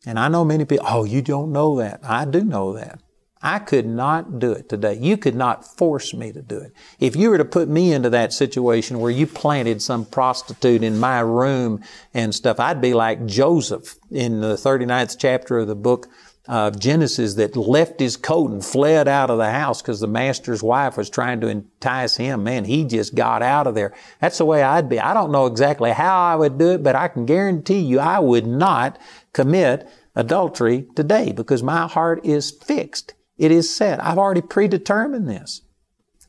And 0.07 0.19
I 0.19 0.28
know 0.28 0.45
many 0.45 0.64
people, 0.64 0.87
oh, 0.88 1.05
you 1.05 1.23
don't 1.23 1.52
know 1.52 1.76
that. 1.78 2.00
I 2.02 2.25
do 2.25 2.45
know 2.45 2.73
that. 2.75 3.00
I 3.40 3.61
could 3.61 3.87
not 3.87 4.40
do 4.40 4.52
it 4.52 4.69
today. 4.69 4.95
You 4.95 5.17
could 5.17 5.37
not 5.37 5.64
force 5.64 6.12
me 6.12 6.33
to 6.33 6.43
do 6.43 6.59
it. 6.59 6.73
If 6.99 7.14
you 7.14 7.31
were 7.31 7.38
to 7.38 7.45
put 7.45 7.69
me 7.69 7.93
into 7.93 8.11
that 8.11 8.33
situation 8.33 8.99
where 8.99 9.12
you 9.12 9.26
planted 9.28 9.81
some 9.81 10.05
prostitute 10.05 10.83
in 10.83 10.99
my 10.99 11.21
room 11.21 11.83
and 12.12 12.35
stuff, 12.35 12.59
I'd 12.59 12.81
be 12.81 12.95
like 12.95 13.26
Joseph 13.26 13.97
in 14.11 14.40
the 14.40 14.55
39th 14.55 15.17
chapter 15.19 15.59
of 15.59 15.69
the 15.69 15.76
book 15.76 16.09
of 16.49 16.81
Genesis 16.81 17.35
that 17.35 17.55
left 17.57 18.00
his 18.00 18.17
coat 18.17 18.50
and 18.50 18.64
fled 18.64 19.07
out 19.07 19.28
of 19.28 19.37
the 19.37 19.50
house 19.50 19.83
because 19.83 20.00
the 20.00 20.07
master's 20.07 20.62
wife 20.62 20.97
was 20.97 21.11
trying 21.11 21.43
to 21.43 21.47
entice 21.47 22.17
him. 22.17 22.43
Man, 22.43 22.64
he 22.64 22.85
just 22.85 23.14
got 23.14 23.43
out 23.43 23.67
of 23.67 23.75
there. 23.75 23.95
That's 24.19 24.38
the 24.38 24.47
way 24.47 24.62
I'd 24.62 24.88
be. 24.88 24.99
I 24.99 25.12
don't 25.12 25.31
know 25.31 25.45
exactly 25.45 25.90
how 25.90 26.19
I 26.19 26.35
would 26.37 26.57
do 26.57 26.71
it, 26.71 26.83
but 26.83 26.97
I 26.97 27.09
can 27.09 27.26
guarantee 27.26 27.81
you 27.81 28.00
I 28.00 28.19
would 28.19 28.47
not 28.47 28.99
commit 29.32 29.88
adultery 30.14 30.87
today 30.97 31.32
because 31.32 31.62
my 31.62 31.87
heart 31.87 32.25
is 32.25 32.50
fixed. 32.50 33.14
It 33.37 33.52
is 33.52 33.75
set. 33.75 34.02
I've 34.02 34.18
already 34.18 34.42
predetermined 34.42 35.28
this. 35.28 35.62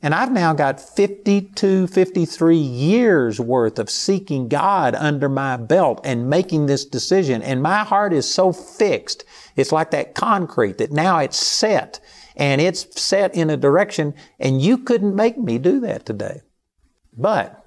And 0.02 0.14
I've 0.14 0.32
now 0.32 0.54
got 0.54 0.80
52, 0.80 1.86
53 1.86 2.56
years 2.56 3.38
worth 3.38 3.78
of 3.78 3.90
seeking 3.90 4.48
God 4.48 4.94
under 4.94 5.28
my 5.28 5.58
belt 5.58 6.00
and 6.04 6.30
making 6.30 6.66
this 6.66 6.86
decision. 6.86 7.42
And 7.42 7.62
my 7.62 7.84
heart 7.84 8.14
is 8.14 8.32
so 8.32 8.50
fixed. 8.52 9.24
It's 9.56 9.72
like 9.72 9.90
that 9.90 10.14
concrete 10.14 10.78
that 10.78 10.90
now 10.90 11.18
it's 11.18 11.38
set 11.38 12.00
and 12.34 12.62
it's 12.62 13.00
set 13.00 13.34
in 13.34 13.50
a 13.50 13.58
direction 13.58 14.14
and 14.38 14.62
you 14.62 14.78
couldn't 14.78 15.14
make 15.14 15.36
me 15.36 15.58
do 15.58 15.80
that 15.80 16.06
today. 16.06 16.40
But 17.14 17.62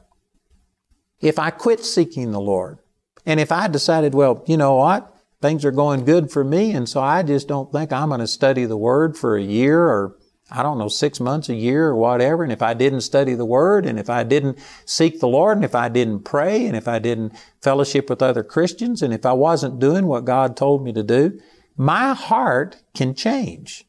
if 1.20 1.38
I 1.38 1.52
quit 1.52 1.86
seeking 1.86 2.32
the 2.32 2.42
Lord 2.42 2.80
and 3.28 3.40
if 3.40 3.52
I 3.52 3.68
decided, 3.68 4.16
well, 4.16 4.44
you 4.48 4.58
know 4.58 4.76
what? 4.76 5.13
Things 5.44 5.66
are 5.66 5.72
going 5.72 6.06
good 6.06 6.32
for 6.32 6.42
me 6.46 6.72
and 6.72 6.88
so 6.88 7.02
I 7.02 7.22
just 7.22 7.50
don't 7.50 7.70
think 7.70 7.92
I'm 7.92 8.08
going 8.08 8.22
to 8.22 8.28
study 8.28 8.64
the 8.64 8.78
Word 8.78 9.18
for 9.18 9.36
a 9.36 9.44
year 9.44 9.84
or 9.90 10.16
I 10.50 10.64
don't 10.64 10.78
know, 10.78 10.88
six 10.88 11.20
months, 11.20 11.50
a 11.50 11.56
year, 11.56 11.88
or 11.88 11.96
whatever, 11.96 12.44
and 12.44 12.52
if 12.52 12.62
I 12.62 12.74
didn't 12.74 13.02
study 13.02 13.34
the 13.34 13.46
Word, 13.46 13.86
and 13.86 13.98
if 13.98 14.10
I 14.10 14.24
didn't 14.24 14.60
seek 14.86 15.20
the 15.20 15.28
Lord, 15.28 15.58
and 15.58 15.66
if 15.66 15.74
I 15.74 15.90
didn't 15.90 16.26
pray, 16.26 16.68
and 16.68 16.78
if 16.78 16.88
I 16.88 17.00
didn't 17.00 17.34
fellowship 17.62 18.10
with 18.10 18.22
other 18.22 18.44
Christians, 18.44 19.02
and 19.02 19.14
if 19.14 19.26
I 19.26 19.34
wasn't 19.34 19.80
doing 19.80 20.06
what 20.06 20.26
God 20.26 20.56
told 20.56 20.84
me 20.84 20.94
to 20.94 21.02
do, 21.02 21.40
my 21.76 22.14
heart 22.14 22.84
can 22.94 23.16
change. 23.16 23.86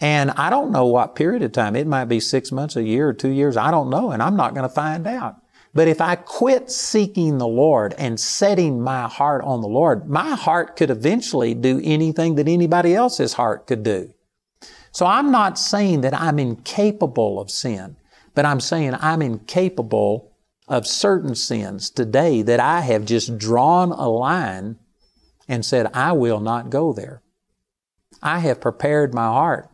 And 0.00 0.32
I 0.32 0.50
don't 0.50 0.72
know 0.72 0.86
what 0.86 1.14
period 1.14 1.42
of 1.42 1.52
time. 1.52 1.76
It 1.76 1.86
might 1.86 2.06
be 2.06 2.20
six 2.20 2.50
months, 2.50 2.74
a 2.74 2.82
year, 2.82 3.08
or 3.08 3.14
two 3.14 3.30
years. 3.30 3.56
I 3.56 3.70
don't 3.70 3.90
know, 3.90 4.10
and 4.10 4.22
I'm 4.22 4.36
not 4.36 4.54
going 4.54 4.68
to 4.68 4.74
find 4.74 5.06
out. 5.06 5.36
But 5.76 5.88
if 5.88 6.00
I 6.00 6.16
quit 6.16 6.70
seeking 6.70 7.36
the 7.36 7.46
Lord 7.46 7.94
and 7.98 8.18
setting 8.18 8.80
my 8.80 9.08
heart 9.08 9.44
on 9.44 9.60
the 9.60 9.68
Lord, 9.68 10.08
my 10.08 10.34
heart 10.34 10.74
could 10.74 10.88
eventually 10.88 11.52
do 11.52 11.82
anything 11.84 12.36
that 12.36 12.48
anybody 12.48 12.94
else's 12.94 13.34
heart 13.34 13.66
could 13.66 13.82
do. 13.82 14.14
So 14.90 15.04
I'm 15.04 15.30
not 15.30 15.58
saying 15.58 16.00
that 16.00 16.18
I'm 16.18 16.38
incapable 16.38 17.38
of 17.38 17.50
sin, 17.50 17.96
but 18.34 18.46
I'm 18.46 18.58
saying 18.58 18.94
I'm 19.00 19.20
incapable 19.20 20.32
of 20.66 20.86
certain 20.86 21.34
sins 21.34 21.90
today 21.90 22.40
that 22.40 22.58
I 22.58 22.80
have 22.80 23.04
just 23.04 23.36
drawn 23.36 23.92
a 23.92 24.08
line 24.08 24.78
and 25.46 25.62
said, 25.62 25.90
I 25.92 26.12
will 26.12 26.40
not 26.40 26.70
go 26.70 26.94
there. 26.94 27.20
I 28.22 28.38
have 28.38 28.62
prepared 28.62 29.12
my 29.12 29.26
heart. 29.26 29.68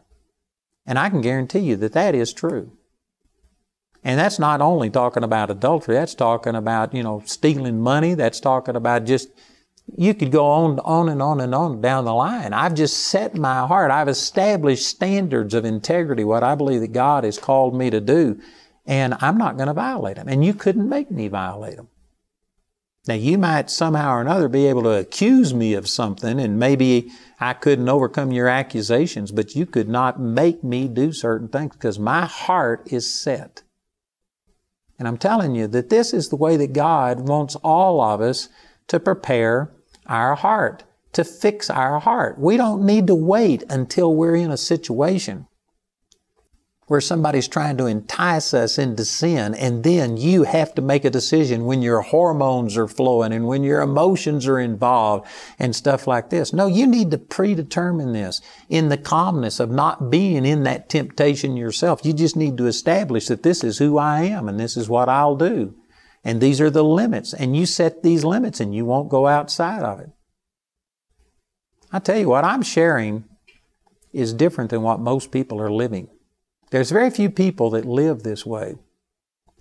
And 0.85 0.99
I 0.99 1.11
can 1.11 1.21
guarantee 1.21 1.61
you 1.61 1.77
that 1.77 1.93
that 1.93 2.17
is 2.17 2.33
true. 2.33 2.73
And 4.05 4.19
that's 4.19 4.39
not 4.39 4.61
only 4.61 4.91
talking 4.91 5.23
about 5.23 5.51
adultery, 5.51 5.95
that's 5.95 6.15
talking 6.15 6.57
about, 6.57 6.93
you 6.93 7.03
know, 7.03 7.23
stealing 7.25 7.81
money, 7.81 8.15
that's 8.15 8.41
talking 8.41 8.75
about 8.75 9.05
just 9.05 9.29
you 9.97 10.15
could 10.15 10.33
go 10.33 10.47
on, 10.47 10.79
on 10.81 11.09
and 11.09 11.21
on 11.21 11.41
and 11.41 11.55
on 11.55 11.81
down 11.81 12.05
the 12.05 12.15
line. 12.15 12.53
I've 12.53 12.75
just 12.75 12.97
set 12.97 13.35
my 13.35 13.67
heart. 13.67 13.91
I've 13.91 14.09
established 14.09 14.87
standards 14.87 15.55
of 15.55 15.65
integrity, 15.65 16.25
what 16.25 16.43
I 16.43 16.55
believe 16.55 16.81
that 16.81 16.93
God 16.93 17.25
has 17.25 17.39
called 17.39 17.75
me 17.75 17.91
to 17.91 18.01
do, 18.01 18.41
and 18.87 19.15
I'm 19.21 19.39
not 19.39 19.57
going 19.57 19.69
to 19.69 19.75
violate 19.75 20.17
them. 20.17 20.29
And 20.29 20.45
you 20.45 20.55
couldn't 20.55 20.89
make 20.89 21.11
me 21.11 21.29
violate 21.29 21.77
them. 21.77 21.89
Now, 23.09 23.15
you 23.15 23.37
might 23.37 23.69
somehow 23.69 24.15
or 24.15 24.21
another 24.21 24.49
be 24.49 24.67
able 24.67 24.85
to 24.85 25.01
accuse 25.01 25.53
me 25.53 25.75
of 25.75 25.89
something, 25.89 26.39
and 26.39 26.59
maybe 26.59 27.11
I 27.41 27.53
couldn't 27.53 27.89
overcome 27.89 28.31
your 28.31 28.47
accusations, 28.47 29.33
but 29.33 29.57
you 29.57 29.67
could 29.67 29.89
not 29.89 30.21
make 30.21 30.63
me 30.63 30.87
do 30.87 31.13
certain 31.13 31.49
things 31.49 31.75
because 31.75 31.99
my 31.99 32.27
heart 32.27 32.87
is 32.87 33.13
set. 33.13 33.63
And 35.03 35.09
I'm 35.09 35.19
telling 35.19 35.57
you 35.57 35.67
that 35.67 35.91
this 35.91 36.15
is 36.15 36.29
the 36.29 36.37
way 36.37 36.57
that 36.57 36.73
God 36.73 37.27
wants 37.27 37.57
all 37.57 38.01
of 38.01 38.21
us 38.21 38.49
to 38.87 39.01
prepare 39.01 39.73
our 40.07 40.37
heart, 40.37 40.85
to 41.15 41.25
fix 41.25 41.69
our 41.69 41.99
heart. 41.99 42.39
We 42.39 42.57
don't 42.57 42.87
need 42.87 43.09
to 43.09 43.15
wait 43.17 43.65
until 43.69 44.15
we're 44.15 44.37
in 44.37 44.53
a 44.53 44.57
situation 44.57 45.49
where 46.93 47.01
somebody's 47.01 47.49
trying 47.49 47.79
to 47.79 47.87
entice 47.87 48.53
us 48.53 48.77
into 48.77 49.03
sin 49.03 49.55
and 49.55 49.83
then 49.83 50.19
you 50.19 50.43
have 50.43 50.75
to 50.75 50.83
make 50.83 51.07
a 51.07 51.11
decision 51.11 51.65
when 51.65 51.81
your 51.81 52.03
hormones 52.03 52.77
are 52.77 52.87
flowing 52.87 53.33
and 53.33 53.47
when 53.47 53.65
your 53.65 53.81
emotions 53.81 54.47
are 54.47 54.61
involved 54.61 55.27
and 55.59 55.75
stuff 55.75 56.07
like 56.07 56.29
this. 56.29 56.53
No, 56.53 56.67
you 56.67 56.87
need 56.87 57.11
to 57.11 57.17
predetermine 57.17 58.13
this 58.13 58.43
in 58.69 58.91
the 58.91 58.99
calmness 58.99 59.59
of 59.59 59.71
not 59.71 60.11
being 60.11 60.45
in 60.45 60.65
that 60.65 60.91
temptation 60.91 61.57
yourself. 61.57 62.05
You 62.05 62.13
just 62.13 62.37
need 62.37 62.59
to 62.59 62.67
establish 62.67 63.29
that 63.29 63.43
this 63.43 63.65
is 63.65 63.79
who 63.79 63.97
I 63.97 64.25
am 64.25 64.47
and 64.47 64.61
this 64.61 64.77
is 64.77 64.87
what 64.87 65.09
I'll 65.09 65.37
do. 65.37 65.75
And 66.23 66.43
these 66.43 66.61
are 66.61 66.69
the 66.69 66.85
limits. 66.85 67.33
And 67.33 67.57
you 67.57 67.65
set 67.65 68.03
these 68.03 68.23
limits 68.23 68.61
and 68.61 68.75
you 68.75 68.85
won't 68.85 69.09
go 69.09 69.27
outside 69.27 69.83
of 69.83 69.99
it. 69.99 70.11
I 71.91 72.01
tell 72.01 72.19
you 72.19 72.29
what, 72.29 72.45
I'm 72.45 72.61
sharing 72.61 73.25
is 74.13 74.35
different 74.35 74.69
than 74.69 74.83
what 74.83 75.01
most 75.01 75.31
people 75.33 75.59
are 75.59 75.73
living. 75.73 76.11
There's 76.73 76.91
very 76.91 77.11
few 77.11 77.29
people 77.29 77.69
that 77.71 77.85
live 77.85 78.23
this 78.23 78.47
way. 78.47 78.77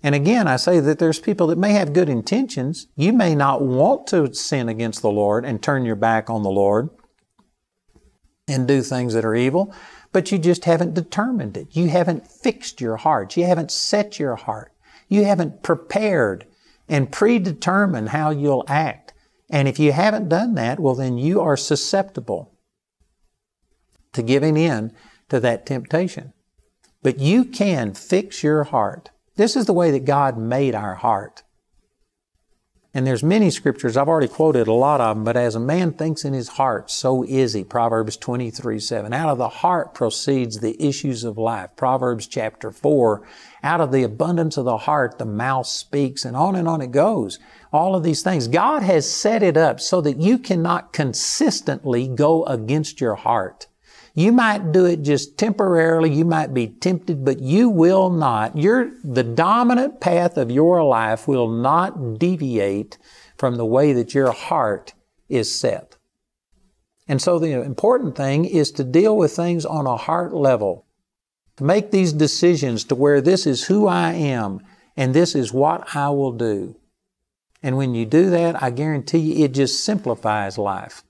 And 0.02 0.14
again, 0.14 0.48
I 0.48 0.56
say 0.56 0.80
that 0.80 0.98
there's 0.98 1.20
people 1.20 1.46
that 1.48 1.58
may 1.58 1.74
have 1.74 1.92
good 1.92 2.08
intentions. 2.08 2.86
You 2.96 3.12
may 3.12 3.34
not 3.34 3.60
want 3.60 4.06
to 4.08 4.32
sin 4.32 4.70
against 4.70 5.02
the 5.02 5.10
Lord 5.10 5.44
and 5.44 5.62
turn 5.62 5.84
your 5.84 5.94
back 5.94 6.30
on 6.30 6.42
the 6.42 6.48
Lord 6.48 6.88
and 8.48 8.66
do 8.66 8.80
things 8.80 9.12
that 9.12 9.26
are 9.26 9.34
evil, 9.34 9.74
but 10.10 10.32
you 10.32 10.38
just 10.38 10.64
haven't 10.64 10.94
determined 10.94 11.58
it. 11.58 11.76
You 11.76 11.90
haven't 11.90 12.26
fixed 12.26 12.80
your 12.80 12.96
heart. 12.96 13.36
You 13.36 13.44
haven't 13.44 13.70
set 13.70 14.18
your 14.18 14.36
heart. 14.36 14.72
You 15.06 15.24
haven't 15.24 15.62
prepared 15.62 16.46
and 16.88 17.12
predetermined 17.12 18.08
how 18.08 18.30
you'll 18.30 18.64
act. 18.68 19.12
And 19.50 19.68
if 19.68 19.78
you 19.78 19.92
haven't 19.92 20.30
done 20.30 20.54
that, 20.54 20.80
well, 20.80 20.94
then 20.94 21.18
you 21.18 21.42
are 21.42 21.58
susceptible 21.58 22.54
to 24.14 24.22
giving 24.22 24.56
in 24.56 24.94
to 25.28 25.40
that 25.40 25.66
temptation. 25.66 26.32
But 27.02 27.18
you 27.18 27.44
can 27.44 27.94
fix 27.94 28.42
your 28.42 28.64
heart 28.64 29.10
this 29.36 29.56
is 29.56 29.66
the 29.66 29.72
way 29.72 29.90
that 29.92 30.04
God 30.04 30.36
made 30.36 30.74
our 30.74 30.94
heart. 30.94 31.42
And 32.94 33.06
there's 33.06 33.22
many 33.22 33.48
scriptures, 33.48 33.96
I've 33.96 34.08
already 34.08 34.28
quoted 34.28 34.68
a 34.68 34.72
lot 34.74 35.00
of 35.00 35.16
them, 35.16 35.24
but 35.24 35.34
as 35.34 35.54
a 35.54 35.60
man 35.60 35.92
thinks 35.92 36.26
in 36.26 36.34
his 36.34 36.48
heart, 36.48 36.90
so 36.90 37.24
is 37.24 37.54
he. 37.54 37.64
Proverbs 37.64 38.18
23, 38.18 38.78
7. 38.78 39.14
Out 39.14 39.30
of 39.30 39.38
the 39.38 39.48
heart 39.48 39.94
proceeds 39.94 40.60
the 40.60 40.76
issues 40.78 41.24
of 41.24 41.38
life. 41.38 41.70
Proverbs 41.74 42.26
chapter 42.26 42.70
4. 42.70 43.26
Out 43.62 43.80
of 43.80 43.92
the 43.92 44.02
abundance 44.02 44.58
of 44.58 44.66
the 44.66 44.76
heart, 44.76 45.16
the 45.16 45.24
mouth 45.24 45.66
speaks, 45.66 46.26
and 46.26 46.36
on 46.36 46.54
and 46.54 46.68
on 46.68 46.82
it 46.82 46.90
goes. 46.90 47.38
All 47.72 47.96
of 47.96 48.02
these 48.02 48.22
things. 48.22 48.46
God 48.46 48.82
has 48.82 49.10
set 49.10 49.42
it 49.42 49.56
up 49.56 49.80
so 49.80 50.02
that 50.02 50.20
you 50.20 50.38
cannot 50.38 50.92
consistently 50.92 52.08
go 52.08 52.44
against 52.44 53.00
your 53.00 53.14
heart. 53.14 53.68
You 54.14 54.32
might 54.32 54.72
do 54.72 54.84
it 54.84 55.02
just 55.02 55.38
temporarily. 55.38 56.12
You 56.12 56.24
might 56.24 56.52
be 56.52 56.68
tempted, 56.68 57.24
but 57.24 57.40
you 57.40 57.70
will 57.70 58.10
not. 58.10 58.56
Your, 58.56 58.92
the 59.02 59.22
dominant 59.22 60.00
path 60.00 60.36
of 60.36 60.50
your 60.50 60.84
life 60.84 61.26
will 61.26 61.48
not 61.48 62.18
deviate 62.18 62.98
from 63.38 63.56
the 63.56 63.64
way 63.64 63.92
that 63.94 64.14
your 64.14 64.32
heart 64.32 64.92
is 65.28 65.54
set. 65.54 65.96
And 67.08 67.20
so 67.20 67.38
the 67.38 67.62
important 67.62 68.14
thing 68.14 68.44
is 68.44 68.70
to 68.72 68.84
deal 68.84 69.16
with 69.16 69.34
things 69.34 69.64
on 69.64 69.86
a 69.86 69.96
heart 69.96 70.34
level. 70.34 70.86
To 71.56 71.64
make 71.64 71.90
these 71.90 72.12
decisions 72.12 72.84
to 72.84 72.94
where 72.94 73.20
this 73.20 73.46
is 73.46 73.64
who 73.64 73.86
I 73.86 74.12
am 74.12 74.60
and 74.96 75.14
this 75.14 75.34
is 75.34 75.52
what 75.52 75.96
I 75.96 76.10
will 76.10 76.32
do. 76.32 76.76
And 77.62 77.76
when 77.76 77.94
you 77.94 78.04
do 78.04 78.30
that, 78.30 78.62
I 78.62 78.70
guarantee 78.70 79.18
you 79.18 79.44
it 79.44 79.52
just 79.52 79.84
simplifies 79.84 80.58
life. 80.58 81.02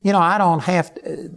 You 0.00 0.12
know, 0.12 0.20
I 0.20 0.38
don't 0.38 0.62
have 0.62 0.94
to, 0.94 1.30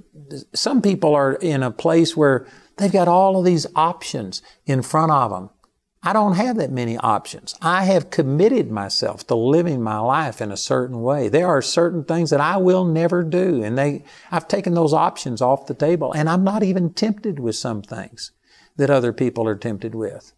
some 0.53 0.81
people 0.81 1.15
are 1.15 1.33
in 1.33 1.63
a 1.63 1.71
place 1.71 2.15
where 2.15 2.45
they've 2.77 2.91
got 2.91 3.07
all 3.07 3.37
of 3.37 3.45
these 3.45 3.67
options 3.75 4.41
in 4.65 4.81
front 4.81 5.11
of 5.11 5.31
them. 5.31 5.49
I 6.03 6.13
don't 6.13 6.33
have 6.33 6.57
that 6.57 6.71
many 6.71 6.97
options. 6.97 7.55
I 7.61 7.83
have 7.85 8.09
committed 8.09 8.71
myself 8.71 9.27
to 9.27 9.35
living 9.35 9.83
my 9.83 9.99
life 9.99 10.41
in 10.41 10.51
a 10.51 10.57
certain 10.57 11.03
way. 11.03 11.29
There 11.29 11.47
are 11.47 11.61
certain 11.61 12.03
things 12.03 12.31
that 12.31 12.41
I 12.41 12.57
will 12.57 12.85
never 12.85 13.23
do, 13.23 13.63
and 13.63 13.77
they, 13.77 14.03
I've 14.31 14.47
taken 14.47 14.73
those 14.73 14.93
options 14.93 15.41
off 15.43 15.67
the 15.67 15.75
table, 15.75 16.11
and 16.11 16.27
I'm 16.27 16.43
not 16.43 16.63
even 16.63 16.93
tempted 16.93 17.39
with 17.39 17.55
some 17.55 17.83
things 17.83 18.31
that 18.77 18.89
other 18.89 19.13
people 19.13 19.47
are 19.47 19.55
tempted 19.55 19.93
with. 19.93 20.33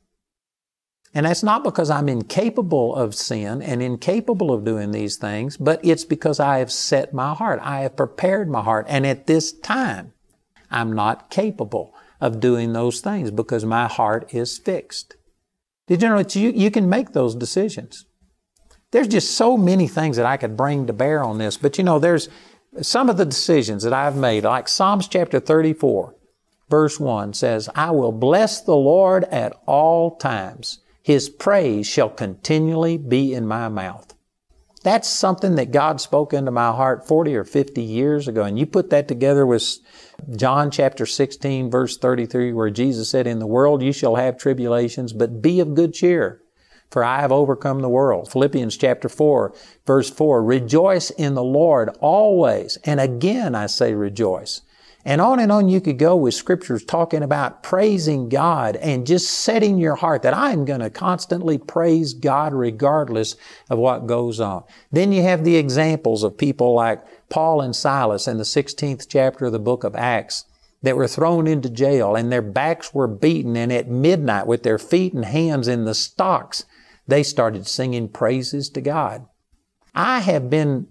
And 1.13 1.25
that's 1.27 1.43
not 1.43 1.63
because 1.63 1.91
I'm 1.91 2.10
incapable 2.10 2.96
of 2.96 3.13
sin 3.13 3.62
and 3.62 3.84
incapable 3.84 4.51
of 4.51 4.65
doing 4.65 4.91
these 4.91 5.15
things, 5.15 5.58
but 5.58 5.79
it's 5.84 6.05
because 6.05 6.39
I 6.39 6.58
have 6.58 6.72
set 6.72 7.13
my 7.13 7.36
heart. 7.36 7.60
I 7.62 7.82
have 7.82 7.96
prepared 7.96 8.50
my 8.50 8.63
heart. 8.63 8.88
And 8.89 9.05
at 9.05 9.27
this 9.27 9.51
time, 9.51 10.13
I'm 10.72 10.91
not 10.91 11.29
capable 11.29 11.93
of 12.20 12.39
doing 12.39 12.74
those 12.74 13.00
things 13.00 13.29
because 13.29 13.63
my 13.63 13.88
heart 13.88 14.34
is 14.34 14.58
fixed. 14.58 15.15
Did 15.88 16.01
you 16.01 16.10
know 16.10 16.17
that 16.17 16.36
you, 16.36 16.50
you 16.50 16.72
can 16.72 16.89
make 16.89 17.12
those 17.12 17.36
decisions? 17.36 18.05
There's 18.91 19.08
just 19.08 19.36
so 19.36 19.55
many 19.58 19.88
things 19.88 20.17
that 20.17 20.25
I 20.25 20.38
could 20.38 20.58
bring 20.58 20.88
to 20.88 20.93
bear 20.93 21.24
on 21.24 21.38
this, 21.38 21.58
but 21.58 21.77
you 21.77 21.84
know, 21.84 22.00
there's 22.00 22.29
some 22.82 23.10
of 23.10 23.17
the 23.17 23.25
decisions 23.25 23.84
that 23.84 23.93
I've 23.93 24.16
made, 24.16 24.46
like 24.46 24.68
Psalms 24.68 25.07
chapter 25.07 25.40
34, 25.40 26.16
verse 26.70 27.00
1 27.00 27.33
says, 27.33 27.70
I 27.75 27.92
will 27.92 28.11
bless 28.11 28.61
the 28.61 28.75
Lord 28.75 29.25
at 29.25 29.53
all 29.66 30.16
times. 30.16 30.79
His 31.03 31.27
praise 31.27 31.85
shall 31.85 32.09
continually 32.09 32.98
be 32.98 33.33
in 33.33 33.46
my 33.46 33.68
mouth. 33.68 34.13
That's 34.83 35.07
something 35.07 35.55
that 35.55 35.72
God 35.72 36.00
spoke 36.00 36.33
into 36.33 36.51
my 36.51 36.72
heart 36.72 37.07
40 37.07 37.35
or 37.35 37.44
50 37.44 37.81
years 37.81 38.27
ago. 38.27 38.44
And 38.44 38.57
you 38.57 38.66
put 38.66 38.89
that 38.89 39.09
together 39.09 39.46
with 39.46 39.79
John 40.35 40.72
chapter 40.72 41.05
16 41.05 41.70
verse 41.70 41.98
33 41.98 42.53
where 42.53 42.70
Jesus 42.70 43.09
said, 43.09 43.27
In 43.27 43.39
the 43.39 43.48
world 43.48 43.81
you 43.81 43.92
shall 43.92 44.16
have 44.16 44.37
tribulations, 44.37 45.11
but 45.11 45.42
be 45.42 45.59
of 45.59 45.75
good 45.75 45.94
cheer, 45.94 46.42
for 46.89 47.03
I 47.03 47.20
have 47.20 47.33
overcome 47.33 47.81
the 47.81 47.89
world. 47.89 48.31
Philippians 48.31 48.77
chapter 48.77 49.09
4 49.09 49.53
verse 49.85 50.09
4, 50.09 50.42
Rejoice 50.42 51.09
in 51.11 51.33
the 51.33 51.44
Lord 51.44 51.89
always. 52.00 52.77
And 52.85 53.01
again 53.01 53.55
I 53.55 53.68
say 53.68 53.94
rejoice. 53.94 54.61
And 55.05 55.20
on 55.20 55.39
and 55.39 55.51
on 55.51 55.68
you 55.68 55.81
could 55.81 56.00
go 56.00 56.16
with 56.16 56.33
scriptures 56.33 56.83
talking 56.83 57.24
about 57.24 57.61
praising 57.61 58.29
God 58.29 58.77
and 58.77 59.05
just 59.05 59.29
setting 59.29 59.77
your 59.77 59.96
heart 59.96 60.22
that 60.22 60.33
I'm 60.33 60.63
going 60.63 60.79
to 60.79 60.89
constantly 60.89 61.57
praise 61.57 62.13
God 62.13 62.53
regardless 62.53 63.35
of 63.70 63.79
what 63.79 64.07
goes 64.07 64.39
on. 64.39 64.63
Then 64.92 65.11
you 65.11 65.22
have 65.24 65.44
the 65.44 65.57
examples 65.57 66.24
of 66.24 66.37
people 66.37 66.74
like 66.74 67.03
Paul 67.29 67.59
and 67.59 67.75
Silas 67.75 68.27
in 68.27 68.37
the 68.37 68.44
16th 68.44 69.07
chapter 69.09 69.46
of 69.46 69.51
the 69.51 69.59
book 69.59 69.83
of 69.83 69.96
Acts 69.96 70.46
that 70.83 70.96
were 70.96 71.07
thrown 71.07 71.48
into 71.48 71.70
jail 71.70 72.16
and 72.16 72.31
their 72.31 72.42
backs 72.42 72.94
were 72.94 73.07
beaten 73.07 73.57
and 73.57 73.74
at 73.74 73.89
midnight 73.89 74.48
with 74.48 74.63
their 74.63 74.77
feet 74.77 75.13
and 75.13 75.25
hands 75.25 75.68
in 75.68 75.83
the 75.83 75.96
stocks, 75.96 76.63
they 77.07 77.24
started 77.24 77.68
singing 77.68 78.07
praises 78.07 78.70
to 78.70 78.79
God. 78.79 79.25
I 79.94 80.22
have 80.22 80.50
been 80.50 80.87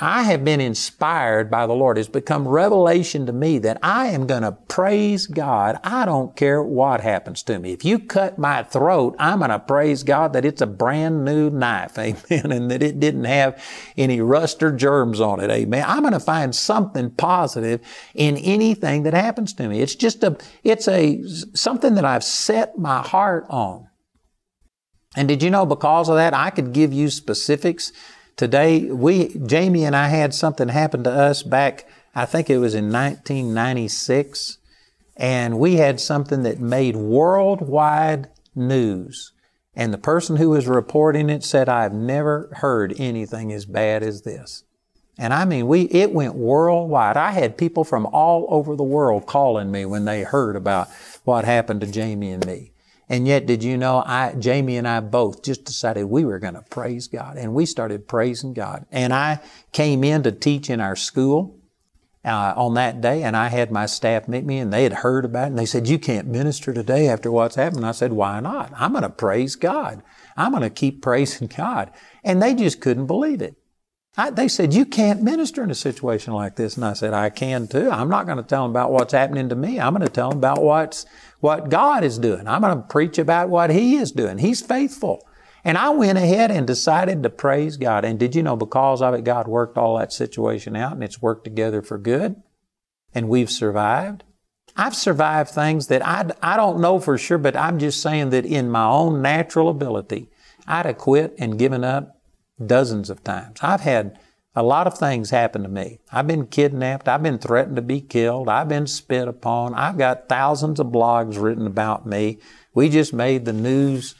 I 0.00 0.24
have 0.24 0.44
been 0.44 0.60
inspired 0.60 1.50
by 1.50 1.66
the 1.66 1.72
Lord. 1.72 1.96
It's 1.96 2.08
become 2.08 2.46
revelation 2.46 3.24
to 3.26 3.32
me 3.32 3.58
that 3.58 3.78
I 3.82 4.08
am 4.08 4.26
going 4.26 4.42
to 4.42 4.52
praise 4.52 5.26
God. 5.26 5.78
I 5.82 6.04
don't 6.04 6.36
care 6.36 6.62
what 6.62 7.00
happens 7.00 7.42
to 7.44 7.58
me. 7.58 7.72
If 7.72 7.84
you 7.84 7.98
cut 7.98 8.38
my 8.38 8.64
throat, 8.64 9.16
I'm 9.18 9.38
going 9.38 9.50
to 9.50 9.58
praise 9.58 10.02
God 10.02 10.34
that 10.34 10.44
it's 10.44 10.60
a 10.60 10.66
brand 10.66 11.24
new 11.24 11.48
knife. 11.48 11.98
Amen. 11.98 12.52
And 12.52 12.70
that 12.70 12.82
it 12.82 13.00
didn't 13.00 13.24
have 13.24 13.62
any 13.96 14.20
rust 14.20 14.62
or 14.62 14.72
germs 14.72 15.20
on 15.20 15.40
it. 15.40 15.50
Amen. 15.50 15.84
I'm 15.86 16.00
going 16.00 16.12
to 16.12 16.20
find 16.20 16.54
something 16.54 17.10
positive 17.12 17.80
in 18.14 18.36
anything 18.36 19.04
that 19.04 19.14
happens 19.14 19.54
to 19.54 19.68
me. 19.68 19.80
It's 19.80 19.94
just 19.94 20.22
a, 20.22 20.36
it's 20.64 20.86
a, 20.86 21.22
something 21.54 21.94
that 21.94 22.04
I've 22.04 22.24
set 22.24 22.78
my 22.78 23.00
heart 23.00 23.46
on. 23.48 23.88
And 25.16 25.28
did 25.28 25.42
you 25.42 25.50
know 25.50 25.66
because 25.66 26.08
of 26.08 26.16
that, 26.16 26.34
I 26.34 26.50
could 26.50 26.72
give 26.72 26.92
you 26.92 27.10
specifics 27.10 27.92
Today, 28.36 28.90
we, 28.90 29.28
Jamie 29.28 29.84
and 29.84 29.94
I 29.94 30.08
had 30.08 30.34
something 30.34 30.68
happen 30.68 31.04
to 31.04 31.10
us 31.10 31.42
back, 31.42 31.86
I 32.14 32.24
think 32.24 32.48
it 32.50 32.58
was 32.58 32.74
in 32.74 32.92
1996, 32.92 34.58
and 35.16 35.58
we 35.58 35.76
had 35.76 36.00
something 36.00 36.42
that 36.42 36.58
made 36.58 36.96
worldwide 36.96 38.28
news. 38.54 39.32
And 39.74 39.92
the 39.92 39.98
person 39.98 40.36
who 40.36 40.50
was 40.50 40.66
reporting 40.66 41.30
it 41.30 41.44
said, 41.44 41.68
I've 41.68 41.94
never 41.94 42.50
heard 42.56 42.94
anything 42.98 43.52
as 43.52 43.64
bad 43.64 44.02
as 44.02 44.22
this. 44.22 44.64
And 45.18 45.32
I 45.32 45.44
mean, 45.44 45.66
we, 45.66 45.82
it 45.82 46.12
went 46.12 46.34
worldwide. 46.34 47.16
I 47.16 47.32
had 47.32 47.58
people 47.58 47.84
from 47.84 48.06
all 48.06 48.46
over 48.48 48.76
the 48.76 48.82
world 48.82 49.26
calling 49.26 49.70
me 49.70 49.84
when 49.84 50.04
they 50.04 50.22
heard 50.22 50.56
about 50.56 50.88
what 51.24 51.44
happened 51.44 51.82
to 51.82 51.86
Jamie 51.86 52.30
and 52.30 52.44
me. 52.46 52.71
And 53.12 53.28
yet, 53.28 53.44
did 53.44 53.62
you 53.62 53.76
know, 53.76 54.02
I, 54.06 54.32
Jamie 54.38 54.78
and 54.78 54.88
I 54.88 55.00
both 55.00 55.42
just 55.42 55.66
decided 55.66 56.04
we 56.04 56.24
were 56.24 56.38
going 56.38 56.54
to 56.54 56.62
praise 56.62 57.08
God. 57.08 57.36
And 57.36 57.52
we 57.52 57.66
started 57.66 58.08
praising 58.08 58.54
God. 58.54 58.86
And 58.90 59.12
I 59.12 59.40
came 59.70 60.02
in 60.02 60.22
to 60.22 60.32
teach 60.32 60.70
in 60.70 60.80
our 60.80 60.96
school 60.96 61.60
uh, 62.24 62.54
on 62.56 62.72
that 62.74 63.02
day, 63.02 63.22
and 63.22 63.36
I 63.36 63.48
had 63.48 63.70
my 63.70 63.84
staff 63.84 64.28
meet 64.28 64.46
me, 64.46 64.58
and 64.58 64.72
they 64.72 64.84
had 64.84 64.94
heard 64.94 65.26
about 65.26 65.44
it, 65.44 65.46
and 65.48 65.58
they 65.58 65.66
said, 65.66 65.88
You 65.88 65.98
can't 65.98 66.26
minister 66.26 66.72
today 66.72 67.06
after 67.06 67.30
what's 67.30 67.56
happened. 67.56 67.84
I 67.84 67.92
said, 67.92 68.14
Why 68.14 68.40
not? 68.40 68.72
I'm 68.74 68.92
going 68.92 69.02
to 69.02 69.10
praise 69.10 69.56
God. 69.56 70.02
I'm 70.34 70.52
going 70.52 70.62
to 70.62 70.70
keep 70.70 71.02
praising 71.02 71.48
God. 71.56 71.90
And 72.24 72.40
they 72.40 72.54
just 72.54 72.80
couldn't 72.80 73.08
believe 73.08 73.42
it. 73.42 73.56
I, 74.16 74.30
they 74.30 74.48
said, 74.48 74.74
You 74.74 74.84
can't 74.84 75.22
minister 75.22 75.62
in 75.62 75.70
a 75.70 75.74
situation 75.74 76.34
like 76.34 76.56
this. 76.56 76.76
And 76.76 76.84
I 76.84 76.92
said, 76.92 77.14
I 77.14 77.30
can 77.30 77.66
too. 77.66 77.90
I'm 77.90 78.10
not 78.10 78.26
going 78.26 78.38
to 78.38 78.42
tell 78.42 78.62
them 78.62 78.72
about 78.72 78.92
what's 78.92 79.12
happening 79.12 79.48
to 79.48 79.54
me. 79.54 79.80
I'm 79.80 79.94
going 79.94 80.06
to 80.06 80.12
tell 80.12 80.30
them 80.30 80.38
about 80.38 80.62
what's 80.62 81.06
what 81.40 81.70
God 81.70 82.04
is 82.04 82.18
doing. 82.18 82.46
I'm 82.46 82.60
going 82.60 82.76
to 82.76 82.82
preach 82.82 83.18
about 83.18 83.48
what 83.48 83.70
He 83.70 83.96
is 83.96 84.12
doing. 84.12 84.38
He's 84.38 84.60
faithful. 84.60 85.26
And 85.64 85.78
I 85.78 85.90
went 85.90 86.18
ahead 86.18 86.50
and 86.50 86.66
decided 86.66 87.22
to 87.22 87.30
praise 87.30 87.76
God. 87.76 88.04
And 88.04 88.18
did 88.18 88.34
you 88.34 88.42
know, 88.42 88.56
because 88.56 89.00
of 89.00 89.14
it, 89.14 89.24
God 89.24 89.46
worked 89.46 89.78
all 89.78 89.98
that 89.98 90.12
situation 90.12 90.74
out 90.74 90.92
and 90.92 91.04
it's 91.04 91.22
worked 91.22 91.44
together 91.44 91.82
for 91.82 91.98
good. 91.98 92.42
And 93.14 93.28
we've 93.28 93.50
survived. 93.50 94.24
I've 94.76 94.96
survived 94.96 95.50
things 95.50 95.86
that 95.88 96.04
I, 96.04 96.30
I 96.42 96.56
don't 96.56 96.80
know 96.80 96.98
for 96.98 97.16
sure, 97.16 97.38
but 97.38 97.54
I'm 97.54 97.78
just 97.78 98.02
saying 98.02 98.30
that 98.30 98.46
in 98.46 98.70
my 98.70 98.86
own 98.86 99.22
natural 99.22 99.68
ability, 99.68 100.30
I'd 100.66 100.86
have 100.86 100.98
quit 100.98 101.34
and 101.38 101.58
given 101.58 101.84
up 101.84 102.11
dozens 102.66 103.10
of 103.10 103.22
times. 103.24 103.58
I've 103.62 103.80
had 103.80 104.18
a 104.54 104.62
lot 104.62 104.86
of 104.86 104.98
things 104.98 105.30
happen 105.30 105.62
to 105.62 105.68
me. 105.68 105.98
I've 106.12 106.26
been 106.26 106.46
kidnapped. 106.46 107.08
I've 107.08 107.22
been 107.22 107.38
threatened 107.38 107.76
to 107.76 107.82
be 107.82 108.00
killed. 108.00 108.48
I've 108.48 108.68
been 108.68 108.86
spit 108.86 109.28
upon. 109.28 109.74
I've 109.74 109.96
got 109.96 110.28
thousands 110.28 110.78
of 110.78 110.88
blogs 110.88 111.40
written 111.40 111.66
about 111.66 112.06
me. 112.06 112.38
We 112.74 112.88
just 112.88 113.14
made 113.14 113.44
the 113.44 113.52
news 113.52 114.14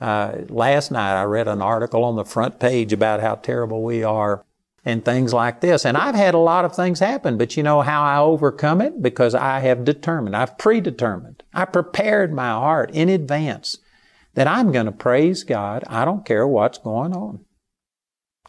uh, 0.00 0.38
last 0.48 0.90
night. 0.90 1.20
I 1.20 1.24
read 1.24 1.48
an 1.48 1.62
article 1.62 2.04
on 2.04 2.16
the 2.16 2.24
front 2.24 2.58
page 2.58 2.92
about 2.92 3.20
how 3.20 3.36
terrible 3.36 3.82
we 3.82 4.02
are 4.02 4.44
and 4.84 5.04
things 5.04 5.32
like 5.32 5.60
this. 5.60 5.84
And 5.84 5.96
I've 5.96 6.14
had 6.14 6.34
a 6.34 6.38
lot 6.38 6.64
of 6.64 6.74
things 6.74 7.00
happen, 7.00 7.38
but 7.38 7.56
you 7.56 7.62
know 7.62 7.82
how 7.82 8.02
I 8.02 8.18
overcome 8.18 8.80
it? 8.80 9.02
Because 9.02 9.34
I 9.34 9.60
have 9.60 9.84
determined, 9.84 10.36
I've 10.36 10.58
predetermined, 10.58 11.42
I 11.54 11.64
prepared 11.64 12.32
my 12.32 12.50
heart 12.50 12.90
in 12.92 13.08
advance 13.08 13.78
that 14.34 14.46
I'm 14.46 14.70
going 14.70 14.86
to 14.86 14.92
praise 14.92 15.42
God. 15.42 15.82
I 15.88 16.04
don't 16.04 16.24
care 16.24 16.46
what's 16.46 16.78
going 16.78 17.14
on. 17.14 17.45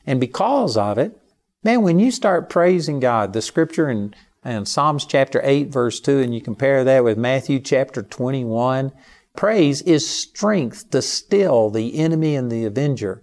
And 0.07 0.19
because 0.19 0.75
of 0.75 0.97
it, 0.97 1.15
man, 1.63 1.83
when 1.83 1.99
you 1.99 2.09
start 2.09 2.49
praising 2.49 2.99
God, 2.99 3.33
the 3.33 3.41
scripture 3.43 3.89
in, 3.89 4.15
in 4.43 4.65
Psalms 4.65 5.05
chapter 5.05 5.41
8, 5.43 5.67
verse 5.67 5.99
2, 5.99 6.19
and 6.19 6.33
you 6.33 6.41
compare 6.41 6.83
that 6.83 7.03
with 7.03 7.17
Matthew 7.17 7.59
chapter 7.59 8.01
21, 8.01 8.91
praise 9.35 9.83
is 9.83 10.09
strength 10.09 10.89
to 10.89 11.03
still 11.03 11.69
the 11.69 11.99
enemy 11.99 12.35
and 12.35 12.51
the 12.51 12.65
avenger 12.65 13.21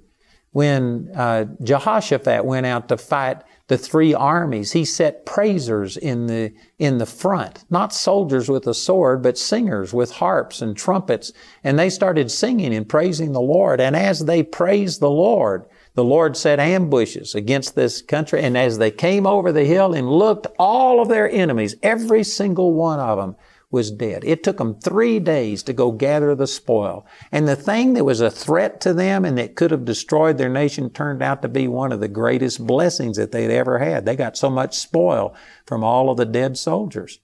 when 0.55 1.11
uh, 1.16 1.47
Jehoshaphat 1.64 2.44
went 2.44 2.64
out 2.64 2.88
to 2.88 2.97
fight 2.97 3.42
the 3.66 3.77
three 3.77 4.14
armies, 4.14 4.70
he 4.70 4.85
set 4.85 5.27
praisers 5.27 5.97
in 5.97 6.29
the, 6.29 6.55
in 6.79 6.99
the 6.99 7.07
front. 7.07 7.64
Not 7.70 7.92
soldiers 7.92 8.49
with 8.49 8.64
a 8.68 8.75
sword, 8.75 9.20
but 9.20 9.37
singers 9.37 9.92
with 9.92 10.12
harps 10.12 10.62
and 10.62 10.77
trumpets. 10.77 11.33
And 11.64 11.77
they 11.77 11.90
started 11.90 12.31
singing 12.31 12.73
and 12.73 12.88
praising 12.88 13.33
the 13.33 13.40
Lord. 13.40 13.81
And 13.81 13.97
as 13.97 14.27
they 14.27 14.44
praised 14.44 15.01
the 15.01 15.11
Lord, 15.11 15.66
the 15.94 16.04
Lord 16.04 16.37
set 16.37 16.59
ambushes 16.59 17.35
against 17.35 17.74
this 17.74 18.02
country. 18.02 18.42
And 18.42 18.59
as 18.59 18.78
they 18.78 18.90
came 18.90 19.26
over 19.26 19.52
the 19.52 19.64
hill 19.64 19.94
and 19.94 20.11
looked, 20.11 20.46
all 20.59 21.00
of 21.00 21.09
their 21.09 21.30
enemies, 21.30 21.76
every 21.83 22.24
single 22.24 22.74
one 22.74 23.00
of 23.00 23.18
them, 23.18 23.37
was 23.70 23.90
dead. 23.90 24.22
It 24.24 24.44
took 24.44 24.59
them 24.59 24.78
three 24.78 25.18
days 25.18 25.64
to 25.64 25.72
go 25.72 25.90
gather 25.90 26.35
the 26.37 26.46
spoil. 26.46 27.04
And 27.33 27.48
the 27.48 27.57
thing 27.57 27.94
that 27.94 28.04
was 28.04 28.20
a 28.20 28.30
threat 28.30 28.80
to 28.83 28.94
them 28.94 29.24
and 29.24 29.37
that 29.37 29.57
could 29.57 29.72
have 29.72 29.85
destroyed 29.85 30.38
their 30.38 30.48
nation 30.48 30.90
turned 30.90 31.22
out 31.22 31.42
to 31.42 31.48
be 31.48 31.66
one 31.66 31.90
of 31.90 31.98
the 31.98 32.09
greatest 32.09 32.64
blessings 32.64 33.16
that 33.16 33.33
they'd 33.33 33.50
ever 33.50 33.80
had. 33.80 34.07
They 34.07 34.14
got 34.14 34.37
so 34.37 34.48
much 34.48 34.78
spoil 34.78 35.35
from 35.66 35.83
all 35.83 36.09
of 36.09 36.16
the 36.16 36.24
dead 36.24 36.57
soldiers. 36.57 37.18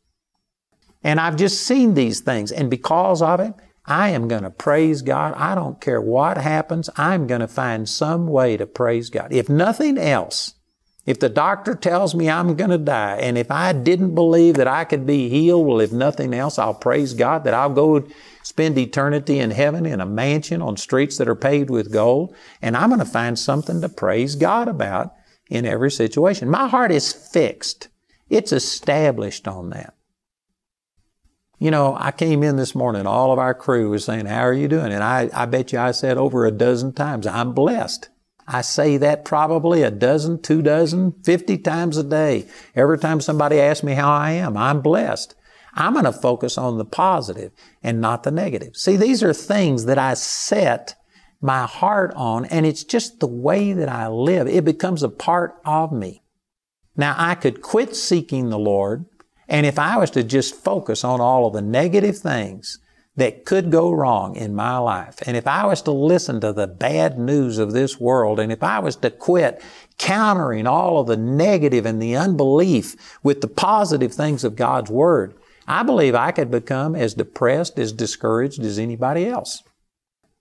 And 1.04 1.20
I've 1.20 1.36
just 1.36 1.62
seen 1.62 1.94
these 1.94 2.20
things. 2.20 2.50
And 2.50 2.68
because 2.68 3.22
of 3.22 3.38
it, 3.38 3.54
I 3.90 4.10
am 4.10 4.28
going 4.28 4.44
to 4.44 4.50
praise 4.50 5.02
God. 5.02 5.34
I 5.34 5.56
don't 5.56 5.80
care 5.80 6.00
what 6.00 6.38
happens. 6.38 6.88
I'm 6.96 7.26
going 7.26 7.40
to 7.40 7.48
find 7.48 7.88
some 7.88 8.28
way 8.28 8.56
to 8.56 8.64
praise 8.64 9.10
God. 9.10 9.32
If 9.32 9.48
nothing 9.48 9.98
else, 9.98 10.54
if 11.06 11.18
the 11.18 11.28
doctor 11.28 11.74
tells 11.74 12.14
me 12.14 12.30
I'm 12.30 12.54
going 12.54 12.70
to 12.70 12.78
die, 12.78 13.18
and 13.20 13.36
if 13.36 13.50
I 13.50 13.72
didn't 13.72 14.14
believe 14.14 14.54
that 14.54 14.68
I 14.68 14.84
could 14.84 15.06
be 15.06 15.28
healed, 15.28 15.66
well, 15.66 15.80
if 15.80 15.90
nothing 15.90 16.32
else, 16.32 16.56
I'll 16.56 16.72
praise 16.72 17.14
God 17.14 17.42
that 17.42 17.54
I'll 17.54 17.70
go 17.70 18.06
spend 18.44 18.78
eternity 18.78 19.40
in 19.40 19.50
heaven 19.50 19.84
in 19.84 20.00
a 20.00 20.06
mansion 20.06 20.62
on 20.62 20.76
streets 20.76 21.18
that 21.18 21.28
are 21.28 21.34
paved 21.34 21.68
with 21.68 21.92
gold, 21.92 22.32
and 22.62 22.76
I'm 22.76 22.90
going 22.90 23.00
to 23.00 23.04
find 23.04 23.36
something 23.36 23.80
to 23.80 23.88
praise 23.88 24.36
God 24.36 24.68
about 24.68 25.14
in 25.48 25.66
every 25.66 25.90
situation. 25.90 26.48
My 26.48 26.68
heart 26.68 26.92
is 26.92 27.12
fixed. 27.12 27.88
It's 28.28 28.52
established 28.52 29.48
on 29.48 29.70
that. 29.70 29.94
You 31.60 31.70
know, 31.70 31.94
I 31.94 32.10
came 32.10 32.42
in 32.42 32.56
this 32.56 32.74
morning, 32.74 33.06
all 33.06 33.32
of 33.32 33.38
our 33.38 33.52
crew 33.52 33.90
was 33.90 34.06
saying, 34.06 34.24
How 34.24 34.40
are 34.40 34.52
you 34.52 34.66
doing? 34.66 34.92
And 34.92 35.04
I, 35.04 35.28
I 35.34 35.44
bet 35.44 35.72
you 35.72 35.78
I 35.78 35.90
said 35.90 36.16
over 36.16 36.46
a 36.46 36.50
dozen 36.50 36.94
times, 36.94 37.26
I'm 37.26 37.52
blessed. 37.52 38.08
I 38.48 38.62
say 38.62 38.96
that 38.96 39.26
probably 39.26 39.82
a 39.82 39.90
dozen, 39.90 40.40
two 40.40 40.62
dozen, 40.62 41.12
50 41.22 41.58
times 41.58 41.98
a 41.98 42.02
day. 42.02 42.46
Every 42.74 42.98
time 42.98 43.20
somebody 43.20 43.60
asks 43.60 43.84
me 43.84 43.92
how 43.92 44.10
I 44.10 44.32
am, 44.32 44.56
I'm 44.56 44.80
blessed. 44.80 45.34
I'm 45.74 45.92
going 45.92 46.06
to 46.06 46.12
focus 46.12 46.56
on 46.56 46.78
the 46.78 46.84
positive 46.86 47.52
and 47.82 48.00
not 48.00 48.22
the 48.22 48.30
negative. 48.30 48.74
See, 48.74 48.96
these 48.96 49.22
are 49.22 49.34
things 49.34 49.84
that 49.84 49.98
I 49.98 50.14
set 50.14 50.96
my 51.42 51.66
heart 51.66 52.12
on, 52.16 52.46
and 52.46 52.64
it's 52.64 52.84
just 52.84 53.20
the 53.20 53.26
way 53.26 53.74
that 53.74 53.88
I 53.88 54.08
live. 54.08 54.48
It 54.48 54.64
becomes 54.64 55.02
a 55.02 55.08
part 55.10 55.60
of 55.64 55.92
me. 55.92 56.22
Now, 56.96 57.14
I 57.16 57.34
could 57.34 57.62
quit 57.62 57.94
seeking 57.94 58.48
the 58.48 58.58
Lord, 58.58 59.04
and 59.50 59.66
if 59.66 59.78
I 59.78 59.98
was 59.98 60.10
to 60.12 60.22
just 60.22 60.54
focus 60.54 61.04
on 61.04 61.20
all 61.20 61.46
of 61.46 61.52
the 61.52 61.60
negative 61.60 62.16
things, 62.18 62.78
that 63.16 63.44
could 63.44 63.70
go 63.70 63.90
wrong 63.90 64.36
in 64.36 64.54
my 64.54 64.78
life, 64.78 65.16
and 65.26 65.36
if 65.36 65.46
I 65.46 65.66
was 65.66 65.82
to 65.82 65.90
listen 65.90 66.40
to 66.40 66.52
the 66.52 66.66
bad 66.66 67.18
news 67.18 67.58
of 67.58 67.72
this 67.72 68.00
world, 68.00 68.38
and 68.38 68.50
if 68.50 68.62
I 68.62 68.78
was 68.78 68.96
to 68.96 69.10
quit 69.10 69.62
countering 69.98 70.66
all 70.66 71.00
of 71.00 71.08
the 71.08 71.16
negative 71.16 71.84
and 71.84 72.00
the 72.00 72.16
unbelief 72.16 73.18
with 73.22 73.40
the 73.40 73.48
positive 73.48 74.14
things 74.14 74.44
of 74.44 74.56
God's 74.56 74.90
Word, 74.90 75.34
I 75.66 75.82
believe 75.82 76.14
I 76.14 76.30
could 76.30 76.50
become 76.50 76.96
as 76.96 77.14
depressed, 77.14 77.78
as 77.78 77.92
discouraged 77.92 78.60
as 78.60 78.78
anybody 78.78 79.26
else. 79.26 79.62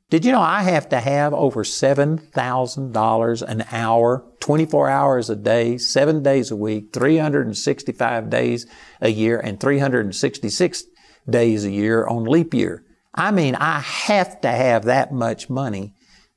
Did 0.10 0.26
you 0.26 0.32
know 0.32 0.41
I 0.41 0.63
have 0.63 0.89
to 0.89 1.00
have 1.00 1.36
over 1.36 1.63
$7,000 1.63 3.41
an 3.43 3.65
hour, 3.72 4.26
24 4.39 4.89
hours 4.89 5.30
a 5.30 5.36
day, 5.36 5.78
seven 5.78 6.24
days 6.24 6.50
a 6.50 6.56
week, 6.56 6.91
365 6.93 8.28
days 8.28 8.65
a 9.02 9.10
year, 9.10 9.39
and 9.39 9.60
366 9.60 10.84
days 11.30 11.63
a 11.63 11.69
year 11.69 12.08
on 12.08 12.24
leap 12.24 12.56
year. 12.56 12.84
I 13.13 13.30
mean, 13.30 13.54
I 13.54 13.82
have 13.82 14.41
to 14.41 14.50
have 14.50 14.86
that 14.86 15.13
much 15.13 15.48
money 15.48 15.93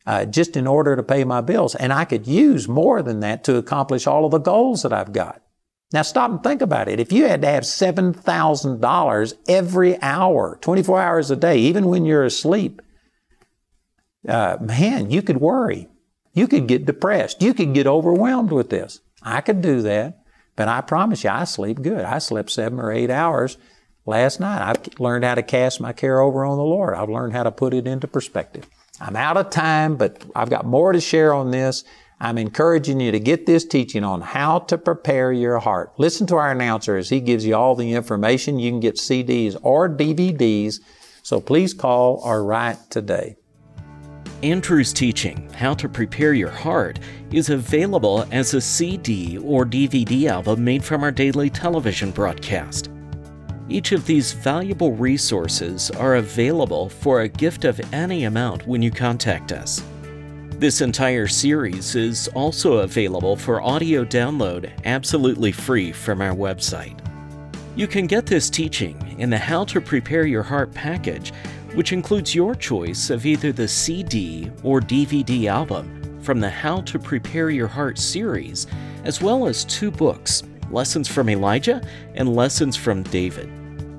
uh, 0.06 0.26
just 0.26 0.54
in 0.54 0.66
order 0.66 0.94
to 0.94 1.02
pay 1.02 1.24
my 1.24 1.40
bills. 1.40 1.74
And 1.74 1.94
I 1.94 2.04
could 2.04 2.26
use 2.26 2.68
more 2.68 3.00
than 3.00 3.20
that 3.20 3.42
to 3.44 3.56
accomplish 3.56 4.06
all 4.06 4.26
of 4.26 4.32
the 4.32 4.38
goals 4.38 4.82
that 4.82 4.92
I've 4.92 5.14
got. 5.14 5.40
Now 5.94 6.02
stop 6.02 6.30
and 6.30 6.42
think 6.42 6.60
about 6.60 6.88
it. 6.88 7.00
If 7.00 7.10
you 7.10 7.26
had 7.26 7.40
to 7.40 7.48
have 7.48 7.62
$7,000 7.62 9.34
every 9.48 10.02
hour, 10.02 10.58
24 10.60 11.00
hours 11.00 11.30
a 11.30 11.36
day, 11.36 11.56
even 11.56 11.86
when 11.86 12.04
you're 12.04 12.24
asleep, 12.24 12.82
uh, 14.28 14.58
man, 14.60 15.10
you 15.10 15.22
could 15.22 15.38
worry. 15.38 15.88
You 16.32 16.48
could 16.48 16.66
get 16.66 16.86
depressed. 16.86 17.42
You 17.42 17.54
could 17.54 17.74
get 17.74 17.86
overwhelmed 17.86 18.52
with 18.52 18.70
this. 18.70 19.00
I 19.22 19.40
could 19.40 19.60
do 19.60 19.82
that, 19.82 20.22
but 20.56 20.68
I 20.68 20.80
promise 20.80 21.24
you, 21.24 21.30
I 21.30 21.44
sleep 21.44 21.82
good. 21.82 22.04
I 22.04 22.18
slept 22.18 22.50
seven 22.50 22.80
or 22.80 22.90
eight 22.90 23.10
hours 23.10 23.58
last 24.06 24.40
night. 24.40 24.62
I've 24.62 25.00
learned 25.00 25.24
how 25.24 25.34
to 25.34 25.42
cast 25.42 25.80
my 25.80 25.92
care 25.92 26.20
over 26.20 26.44
on 26.44 26.56
the 26.56 26.64
Lord. 26.64 26.94
I've 26.94 27.08
learned 27.08 27.34
how 27.34 27.42
to 27.42 27.52
put 27.52 27.74
it 27.74 27.86
into 27.86 28.08
perspective. 28.08 28.68
I'm 29.00 29.16
out 29.16 29.36
of 29.36 29.50
time, 29.50 29.96
but 29.96 30.24
I've 30.34 30.50
got 30.50 30.64
more 30.64 30.92
to 30.92 31.00
share 31.00 31.34
on 31.34 31.50
this. 31.50 31.84
I'm 32.20 32.38
encouraging 32.38 33.00
you 33.00 33.10
to 33.10 33.18
get 33.18 33.46
this 33.46 33.64
teaching 33.64 34.04
on 34.04 34.20
how 34.20 34.60
to 34.60 34.78
prepare 34.78 35.32
your 35.32 35.58
heart. 35.58 35.92
Listen 35.98 36.26
to 36.28 36.36
our 36.36 36.52
announcer 36.52 36.96
as 36.96 37.08
he 37.08 37.20
gives 37.20 37.44
you 37.44 37.56
all 37.56 37.74
the 37.74 37.94
information. 37.94 38.60
You 38.60 38.70
can 38.70 38.80
get 38.80 38.94
CDs 38.94 39.56
or 39.62 39.88
DVDs. 39.88 40.76
So 41.24 41.40
please 41.40 41.74
call 41.74 42.20
or 42.24 42.44
write 42.44 42.90
today. 42.90 43.36
Andrew's 44.42 44.92
teaching, 44.92 45.48
How 45.52 45.72
to 45.74 45.88
Prepare 45.88 46.34
Your 46.34 46.50
Heart, 46.50 46.98
is 47.30 47.50
available 47.50 48.26
as 48.32 48.54
a 48.54 48.60
CD 48.60 49.38
or 49.38 49.64
DVD 49.64 50.24
album 50.28 50.64
made 50.64 50.82
from 50.82 51.04
our 51.04 51.12
daily 51.12 51.48
television 51.48 52.10
broadcast. 52.10 52.90
Each 53.68 53.92
of 53.92 54.04
these 54.04 54.32
valuable 54.32 54.94
resources 54.94 55.92
are 55.92 56.16
available 56.16 56.88
for 56.88 57.20
a 57.20 57.28
gift 57.28 57.64
of 57.64 57.80
any 57.94 58.24
amount 58.24 58.66
when 58.66 58.82
you 58.82 58.90
contact 58.90 59.52
us. 59.52 59.80
This 60.58 60.80
entire 60.80 61.28
series 61.28 61.94
is 61.94 62.26
also 62.34 62.78
available 62.78 63.36
for 63.36 63.62
audio 63.62 64.04
download 64.04 64.72
absolutely 64.84 65.52
free 65.52 65.92
from 65.92 66.20
our 66.20 66.34
website. 66.34 66.98
You 67.76 67.86
can 67.86 68.08
get 68.08 68.26
this 68.26 68.50
teaching 68.50 69.16
in 69.18 69.30
the 69.30 69.38
How 69.38 69.64
to 69.66 69.80
Prepare 69.80 70.26
Your 70.26 70.42
Heart 70.42 70.74
package, 70.74 71.32
which 71.74 71.92
includes 71.92 72.34
your 72.34 72.54
choice 72.54 73.10
of 73.10 73.26
either 73.26 73.52
the 73.52 73.68
CD 73.68 74.50
or 74.62 74.80
DVD 74.80 75.46
album 75.46 76.20
from 76.22 76.40
the 76.40 76.50
How 76.50 76.80
to 76.82 76.98
Prepare 76.98 77.50
Your 77.50 77.66
Heart 77.66 77.98
series, 77.98 78.66
as 79.04 79.20
well 79.20 79.46
as 79.46 79.64
two 79.64 79.90
books 79.90 80.42
Lessons 80.72 81.06
from 81.06 81.28
Elijah, 81.28 81.82
and 82.14 82.34
Lessons 82.34 82.76
from 82.76 83.02
David. 83.04 83.50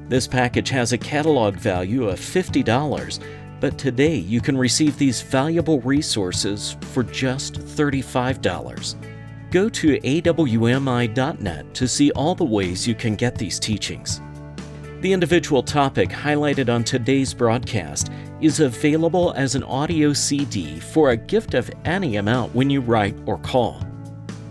This 0.09 0.27
package 0.27 0.69
has 0.69 0.91
a 0.91 0.97
catalog 0.97 1.55
value 1.55 2.09
of 2.09 2.19
$50, 2.19 3.19
but 3.59 3.77
today 3.77 4.15
you 4.15 4.41
can 4.41 4.57
receive 4.57 4.97
these 4.97 5.21
valuable 5.21 5.79
resources 5.81 6.75
for 6.91 7.03
just 7.03 7.53
$35. 7.53 8.95
Go 9.51 9.69
to 9.69 9.99
awmi.net 9.99 11.73
to 11.75 11.88
see 11.88 12.12
all 12.12 12.36
the 12.36 12.43
ways 12.43 12.88
you 12.88 12.95
can 12.95 13.15
get 13.15 13.36
these 13.36 13.59
teachings. 13.59 14.19
The 15.03 15.11
individual 15.11 15.61
topic 15.61 16.07
highlighted 16.07 16.73
on 16.73 16.85
today's 16.85 17.33
broadcast 17.33 18.09
is 18.39 18.61
available 18.61 19.33
as 19.35 19.53
an 19.53 19.63
audio 19.63 20.13
CD 20.13 20.79
for 20.79 21.09
a 21.09 21.17
gift 21.17 21.55
of 21.55 21.69
any 21.83 22.15
amount 22.15 22.55
when 22.55 22.69
you 22.69 22.79
write 22.79 23.13
or 23.25 23.37
call. 23.39 23.85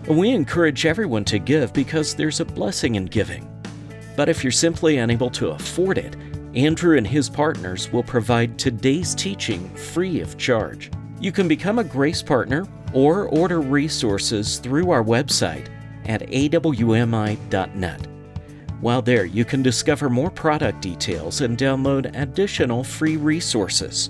We 0.07 0.29
encourage 0.29 0.85
everyone 0.85 1.25
to 1.25 1.39
give 1.39 1.73
because 1.73 2.13
there's 2.13 2.39
a 2.39 2.45
blessing 2.45 2.93
in 2.93 3.05
giving. 3.05 3.49
But 4.15 4.29
if 4.29 4.43
you're 4.43 4.51
simply 4.51 4.99
unable 4.99 5.31
to 5.31 5.47
afford 5.47 5.97
it, 5.97 6.15
Andrew 6.53 6.97
and 6.97 7.07
his 7.07 7.31
partners 7.31 7.91
will 7.91 8.03
provide 8.03 8.59
today's 8.59 9.15
teaching 9.15 9.67
free 9.73 10.21
of 10.21 10.37
charge. 10.37 10.91
You 11.19 11.31
can 11.31 11.47
become 11.47 11.79
a 11.79 11.83
Grace 11.83 12.21
Partner 12.21 12.67
or 12.93 13.27
order 13.29 13.59
resources 13.59 14.59
through 14.59 14.91
our 14.91 15.03
website 15.03 15.65
at 16.05 16.21
awmi.net. 16.29 18.07
While 18.83 19.01
there, 19.01 19.23
you 19.23 19.45
can 19.45 19.63
discover 19.63 20.09
more 20.09 20.29
product 20.29 20.81
details 20.81 21.39
and 21.39 21.57
download 21.57 22.13
additional 22.21 22.83
free 22.83 23.15
resources. 23.15 24.09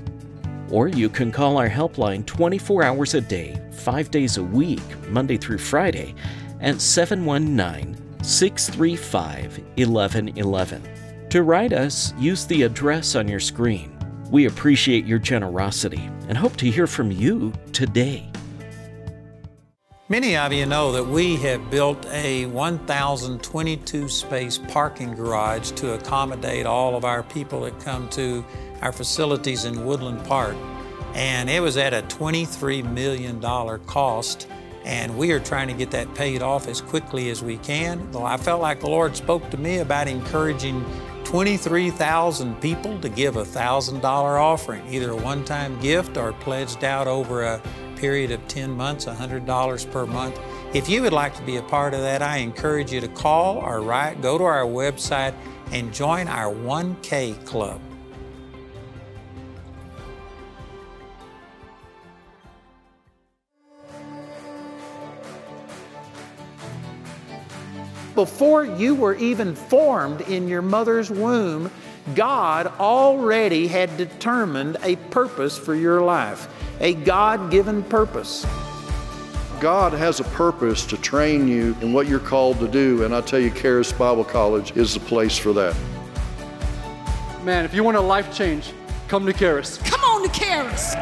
Or 0.72 0.88
you 0.88 1.10
can 1.10 1.32
call 1.32 1.60
our 1.60 1.70
helpline 1.70 2.26
24 2.26 2.82
hours 2.82 3.14
a 3.14 3.22
day, 3.22 3.62
5 3.74 4.10
days 4.10 4.38
a 4.38 4.44
week, 4.44 4.82
Monday 5.10 5.38
through 5.38 5.60
Friday, 5.60 6.16
at 6.60 6.82
719 6.82 8.24
635 8.24 9.60
1111. 9.78 11.30
To 11.30 11.44
write 11.44 11.74
us, 11.74 12.12
use 12.18 12.48
the 12.48 12.64
address 12.64 13.14
on 13.14 13.28
your 13.28 13.40
screen. 13.40 13.96
We 14.32 14.48
appreciate 14.48 15.06
your 15.06 15.20
generosity 15.20 16.10
and 16.28 16.36
hope 16.36 16.58
to 16.58 16.72
hear 16.72 16.88
from 16.88 17.12
you 17.12 17.54
today. 17.74 18.33
Many 20.14 20.38
of 20.38 20.54
you 20.54 20.68
know 20.68 20.92
that 20.92 21.08
we 21.08 21.38
have 21.38 21.72
built 21.72 22.06
a 22.12 22.46
1,022 22.46 24.08
space 24.08 24.60
parking 24.60 25.16
garage 25.16 25.72
to 25.72 25.96
accommodate 25.96 26.68
all 26.68 26.96
of 26.96 27.04
our 27.04 27.24
people 27.24 27.62
that 27.62 27.80
come 27.80 28.08
to 28.10 28.46
our 28.84 28.92
facilities 28.92 29.66
in 29.66 29.88
Woodland 29.88 30.24
Park. 30.26 30.56
And 31.16 31.50
it 31.50 31.64
was 31.64 31.78
at 31.78 31.96
a 31.96 32.04
$23 32.04 32.88
million 32.94 33.42
cost, 33.88 34.48
and 34.86 35.18
we 35.18 35.32
are 35.32 35.40
trying 35.40 35.70
to 35.70 35.74
get 35.74 35.90
that 35.90 36.14
paid 36.14 36.44
off 36.44 36.68
as 36.68 36.80
quickly 36.80 37.32
as 37.32 37.42
we 37.42 37.58
can. 37.58 38.12
Well, 38.12 38.28
I 38.28 38.38
felt 38.38 38.62
like 38.62 38.82
the 38.82 38.90
Lord 38.90 39.18
spoke 39.18 39.50
to 39.50 39.58
me 39.58 39.80
about 39.80 40.08
encouraging 40.08 40.86
23,000 41.24 42.62
people 42.62 43.00
to 43.00 43.10
give 43.10 43.36
a 43.36 43.46
$1,000 43.46 44.04
offering, 44.04 44.88
either 44.94 45.10
a 45.10 45.16
one 45.16 45.44
time 45.44 45.80
gift 45.80 46.18
or 46.18 46.34
pledged 46.34 46.84
out 46.84 47.08
over 47.08 47.42
a 47.42 47.60
period 48.04 48.32
of 48.32 48.46
10 48.50 48.70
months, 48.70 49.06
$100 49.06 49.90
per 49.94 50.06
month. 50.06 50.38
If 50.74 50.90
you 50.90 51.02
would 51.04 51.14
like 51.14 51.34
to 51.38 51.42
be 51.44 51.56
a 51.56 51.62
part 51.62 51.94
of 51.94 52.02
that, 52.02 52.22
I 52.22 52.40
encourage 52.40 52.92
you 52.92 53.00
to 53.00 53.08
call 53.08 53.60
or 53.60 53.80
write, 53.80 54.22
go 54.22 54.38
to 54.38 54.44
our 54.44 54.66
website, 54.66 55.34
and 55.72 55.94
join 55.94 56.28
our 56.28 56.54
1K 56.54 57.46
club. 57.46 57.80
Before 68.16 68.66
you 68.66 68.96
were 68.96 69.16
even 69.16 69.56
formed 69.56 70.20
in 70.24 70.50
your 70.50 70.62
mother's 70.62 71.10
womb, 71.10 71.72
God 72.16 72.68
already 72.80 73.68
had 73.68 73.96
determined 73.98 74.78
a 74.84 74.98
purpose 74.98 75.58
for 75.58 75.74
your 75.74 76.02
life, 76.02 76.48
a 76.82 76.94
God 76.94 77.50
given 77.50 77.82
purpose. 77.84 78.46
God 79.62 79.94
has 79.94 80.20
a 80.20 80.26
purpose 80.26 80.86
to 80.88 80.98
train 80.98 81.48
you 81.48 81.76
in 81.82 81.94
what 81.94 82.08
you're 82.08 82.20
called 82.20 82.60
to 82.60 82.68
do, 82.68 83.06
and 83.06 83.16
I 83.16 83.22
tell 83.22 83.40
you, 83.40 83.50
Charis 83.50 83.94
Bible 83.94 84.26
College 84.26 84.76
is 84.76 84.94
the 84.94 85.00
place 85.00 85.38
for 85.38 85.54
that. 85.54 85.76
Man, 87.44 87.64
if 87.64 87.74
you 87.74 87.84
want 87.84 87.96
a 87.96 88.02
life 88.02 88.36
change, 88.36 88.74
come 89.08 89.26
to 89.26 89.34
Charis. 89.34 89.78
Come 89.86 90.02
on 90.02 90.28
to 90.28 90.38
Charis. 90.38 90.96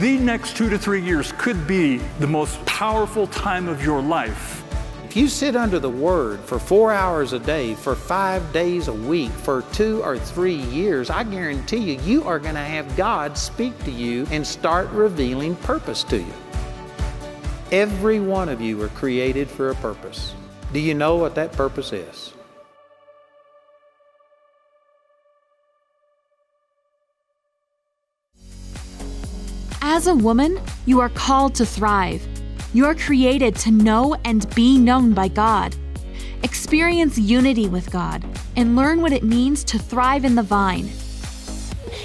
The 0.00 0.18
next 0.18 0.56
two 0.56 0.70
to 0.70 0.78
three 0.78 1.02
years 1.02 1.32
could 1.32 1.66
be 1.66 1.98
the 2.18 2.26
most 2.26 2.64
powerful 2.64 3.26
time 3.26 3.68
of 3.68 3.84
your 3.84 4.00
life. 4.00 4.61
If 5.12 5.18
you 5.18 5.28
sit 5.28 5.56
under 5.56 5.78
the 5.78 5.90
Word 5.90 6.40
for 6.40 6.58
four 6.58 6.90
hours 6.90 7.34
a 7.34 7.38
day, 7.38 7.74
for 7.74 7.94
five 7.94 8.50
days 8.50 8.88
a 8.88 8.94
week, 8.94 9.30
for 9.30 9.60
two 9.70 10.02
or 10.02 10.18
three 10.18 10.54
years, 10.54 11.10
I 11.10 11.22
guarantee 11.22 11.92
you, 11.92 12.00
you 12.00 12.24
are 12.24 12.38
going 12.38 12.54
to 12.54 12.62
have 12.62 12.96
God 12.96 13.36
speak 13.36 13.78
to 13.84 13.90
you 13.90 14.26
and 14.30 14.46
start 14.46 14.88
revealing 14.88 15.54
purpose 15.56 16.02
to 16.04 16.16
you. 16.16 16.32
Every 17.70 18.20
one 18.20 18.48
of 18.48 18.62
you 18.62 18.80
are 18.80 18.88
created 18.88 19.50
for 19.50 19.68
a 19.68 19.74
purpose. 19.74 20.32
Do 20.72 20.80
you 20.80 20.94
know 20.94 21.16
what 21.16 21.34
that 21.34 21.52
purpose 21.52 21.92
is? 21.92 22.32
As 29.82 30.06
a 30.06 30.14
woman, 30.14 30.58
you 30.86 31.00
are 31.00 31.10
called 31.10 31.54
to 31.56 31.66
thrive. 31.66 32.26
You 32.74 32.86
are 32.86 32.94
created 32.94 33.54
to 33.56 33.70
know 33.70 34.16
and 34.24 34.48
be 34.54 34.78
known 34.78 35.12
by 35.12 35.28
God. 35.28 35.76
Experience 36.42 37.18
unity 37.18 37.68
with 37.68 37.90
God 37.90 38.24
and 38.56 38.74
learn 38.76 39.02
what 39.02 39.12
it 39.12 39.22
means 39.22 39.62
to 39.64 39.78
thrive 39.78 40.24
in 40.24 40.36
the 40.36 40.42
vine. 40.42 40.86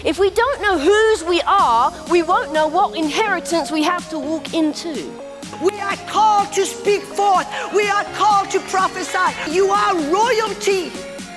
If 0.04 0.20
we 0.20 0.30
don't 0.30 0.62
know 0.62 0.78
whose 0.78 1.24
we 1.24 1.42
are, 1.44 1.94
we 2.12 2.22
won't 2.22 2.52
know 2.52 2.68
what 2.68 2.98
inheritance 2.98 3.72
we 3.72 3.82
have 3.84 4.10
to 4.10 4.20
walk 4.20 4.54
into. 4.54 5.10
We 5.64 5.72
are 5.80 5.96
called 6.10 6.52
to 6.54 6.66
speak 6.66 7.02
forth. 7.02 7.48
We 7.74 7.90
are 7.90 8.04
called 8.16 8.52
to 8.52 8.60
prophesy. 8.60 9.50
You 9.50 9.68
are 9.68 9.96
royalty. 9.96 10.90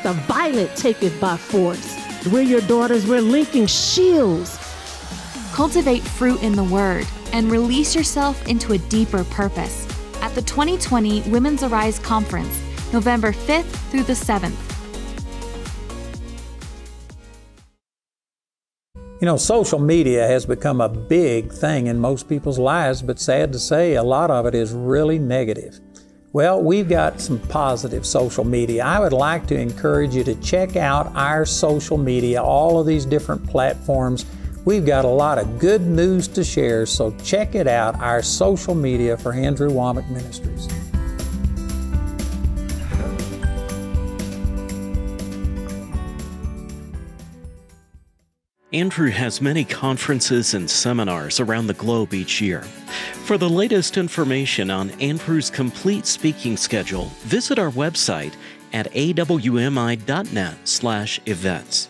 The 0.03 0.15
violent 0.27 0.75
take 0.75 1.05
it 1.05 1.21
by 1.21 1.37
force. 1.37 1.97
We're 2.33 2.43
your 2.43 2.63
daughters. 2.63 3.07
We're 3.07 3.21
linking 3.21 3.69
shields. 3.69 4.59
Cultivate 5.53 6.03
fruit 6.03 6.43
in 6.43 6.57
the 6.57 6.65
Word 6.65 7.07
and 7.33 7.51
release 7.51 7.95
yourself 7.95 8.47
into 8.47 8.73
a 8.73 8.79
deeper 8.79 9.25
purpose 9.25 9.87
at 10.23 10.35
the 10.35 10.43
2020 10.43 11.23
Women's 11.31 11.63
Arise 11.63 11.99
Conference, 11.99 12.63
November 12.93 13.33
5th 13.33 13.91
through 13.91 14.05
the 14.05 14.13
7th. 14.13 14.57
You 19.21 19.27
know, 19.27 19.37
social 19.37 19.79
media 19.79 20.27
has 20.27 20.47
become 20.47 20.81
a 20.81 20.89
big 20.89 21.53
thing 21.53 21.89
in 21.89 21.99
most 21.99 22.27
people's 22.27 22.59
lives, 22.59 23.03
but 23.03 23.21
sad 23.21 23.53
to 23.53 23.59
say, 23.59 23.95
a 23.95 24.03
lot 24.03 24.31
of 24.31 24.47
it 24.47 24.55
is 24.55 24.73
really 24.73 25.19
negative. 25.19 25.79
Well, 26.33 26.63
we've 26.63 26.89
got 26.89 27.21
some 27.21 27.39
positive 27.39 28.07
social 28.07 28.45
media. 28.45 28.85
I 28.85 29.01
would 29.01 29.13
like 29.13 29.47
to 29.49 29.59
encourage 29.59 30.15
you 30.15 30.25
to 30.25 30.37
check 30.37 30.77
out 30.77 31.15
our 31.17 31.45
social 31.45 31.99
media, 31.99 32.41
all 32.41 32.81
of 32.81 32.87
these 32.87 33.05
different 33.05 33.45
platforms. 33.47 34.25
We've 34.65 34.85
got 34.85 35.05
a 35.05 35.09
lot 35.09 35.39
of 35.39 35.59
good 35.59 35.83
news 35.83 36.29
to 36.29 36.45
share, 36.45 36.87
so 36.87 37.15
check 37.25 37.55
it 37.55 37.67
out, 37.67 37.99
our 38.01 38.23
social 38.23 38.75
media 38.75 39.17
for 39.17 39.33
Andrew 39.33 39.71
Wommack 39.71 40.09
Ministries. 40.11 40.69
Andrew 48.73 49.11
has 49.11 49.41
many 49.41 49.65
conferences 49.65 50.55
and 50.55 50.71
seminars 50.71 51.41
around 51.41 51.67
the 51.67 51.75
globe 51.75 52.15
each 52.15 52.41
year. 52.41 52.63
For 53.25 53.37
the 53.37 53.51
latest 53.51 53.97
information 53.97 54.71
on 54.71 54.91
Andrew's 55.01 55.51
complete 55.51 56.07
speaking 56.07 56.57
schedule, 56.57 57.07
visit 57.23 57.59
our 57.59 57.71
website 57.71 58.35
at 58.73 58.93
awmi.net/events. 58.93 61.89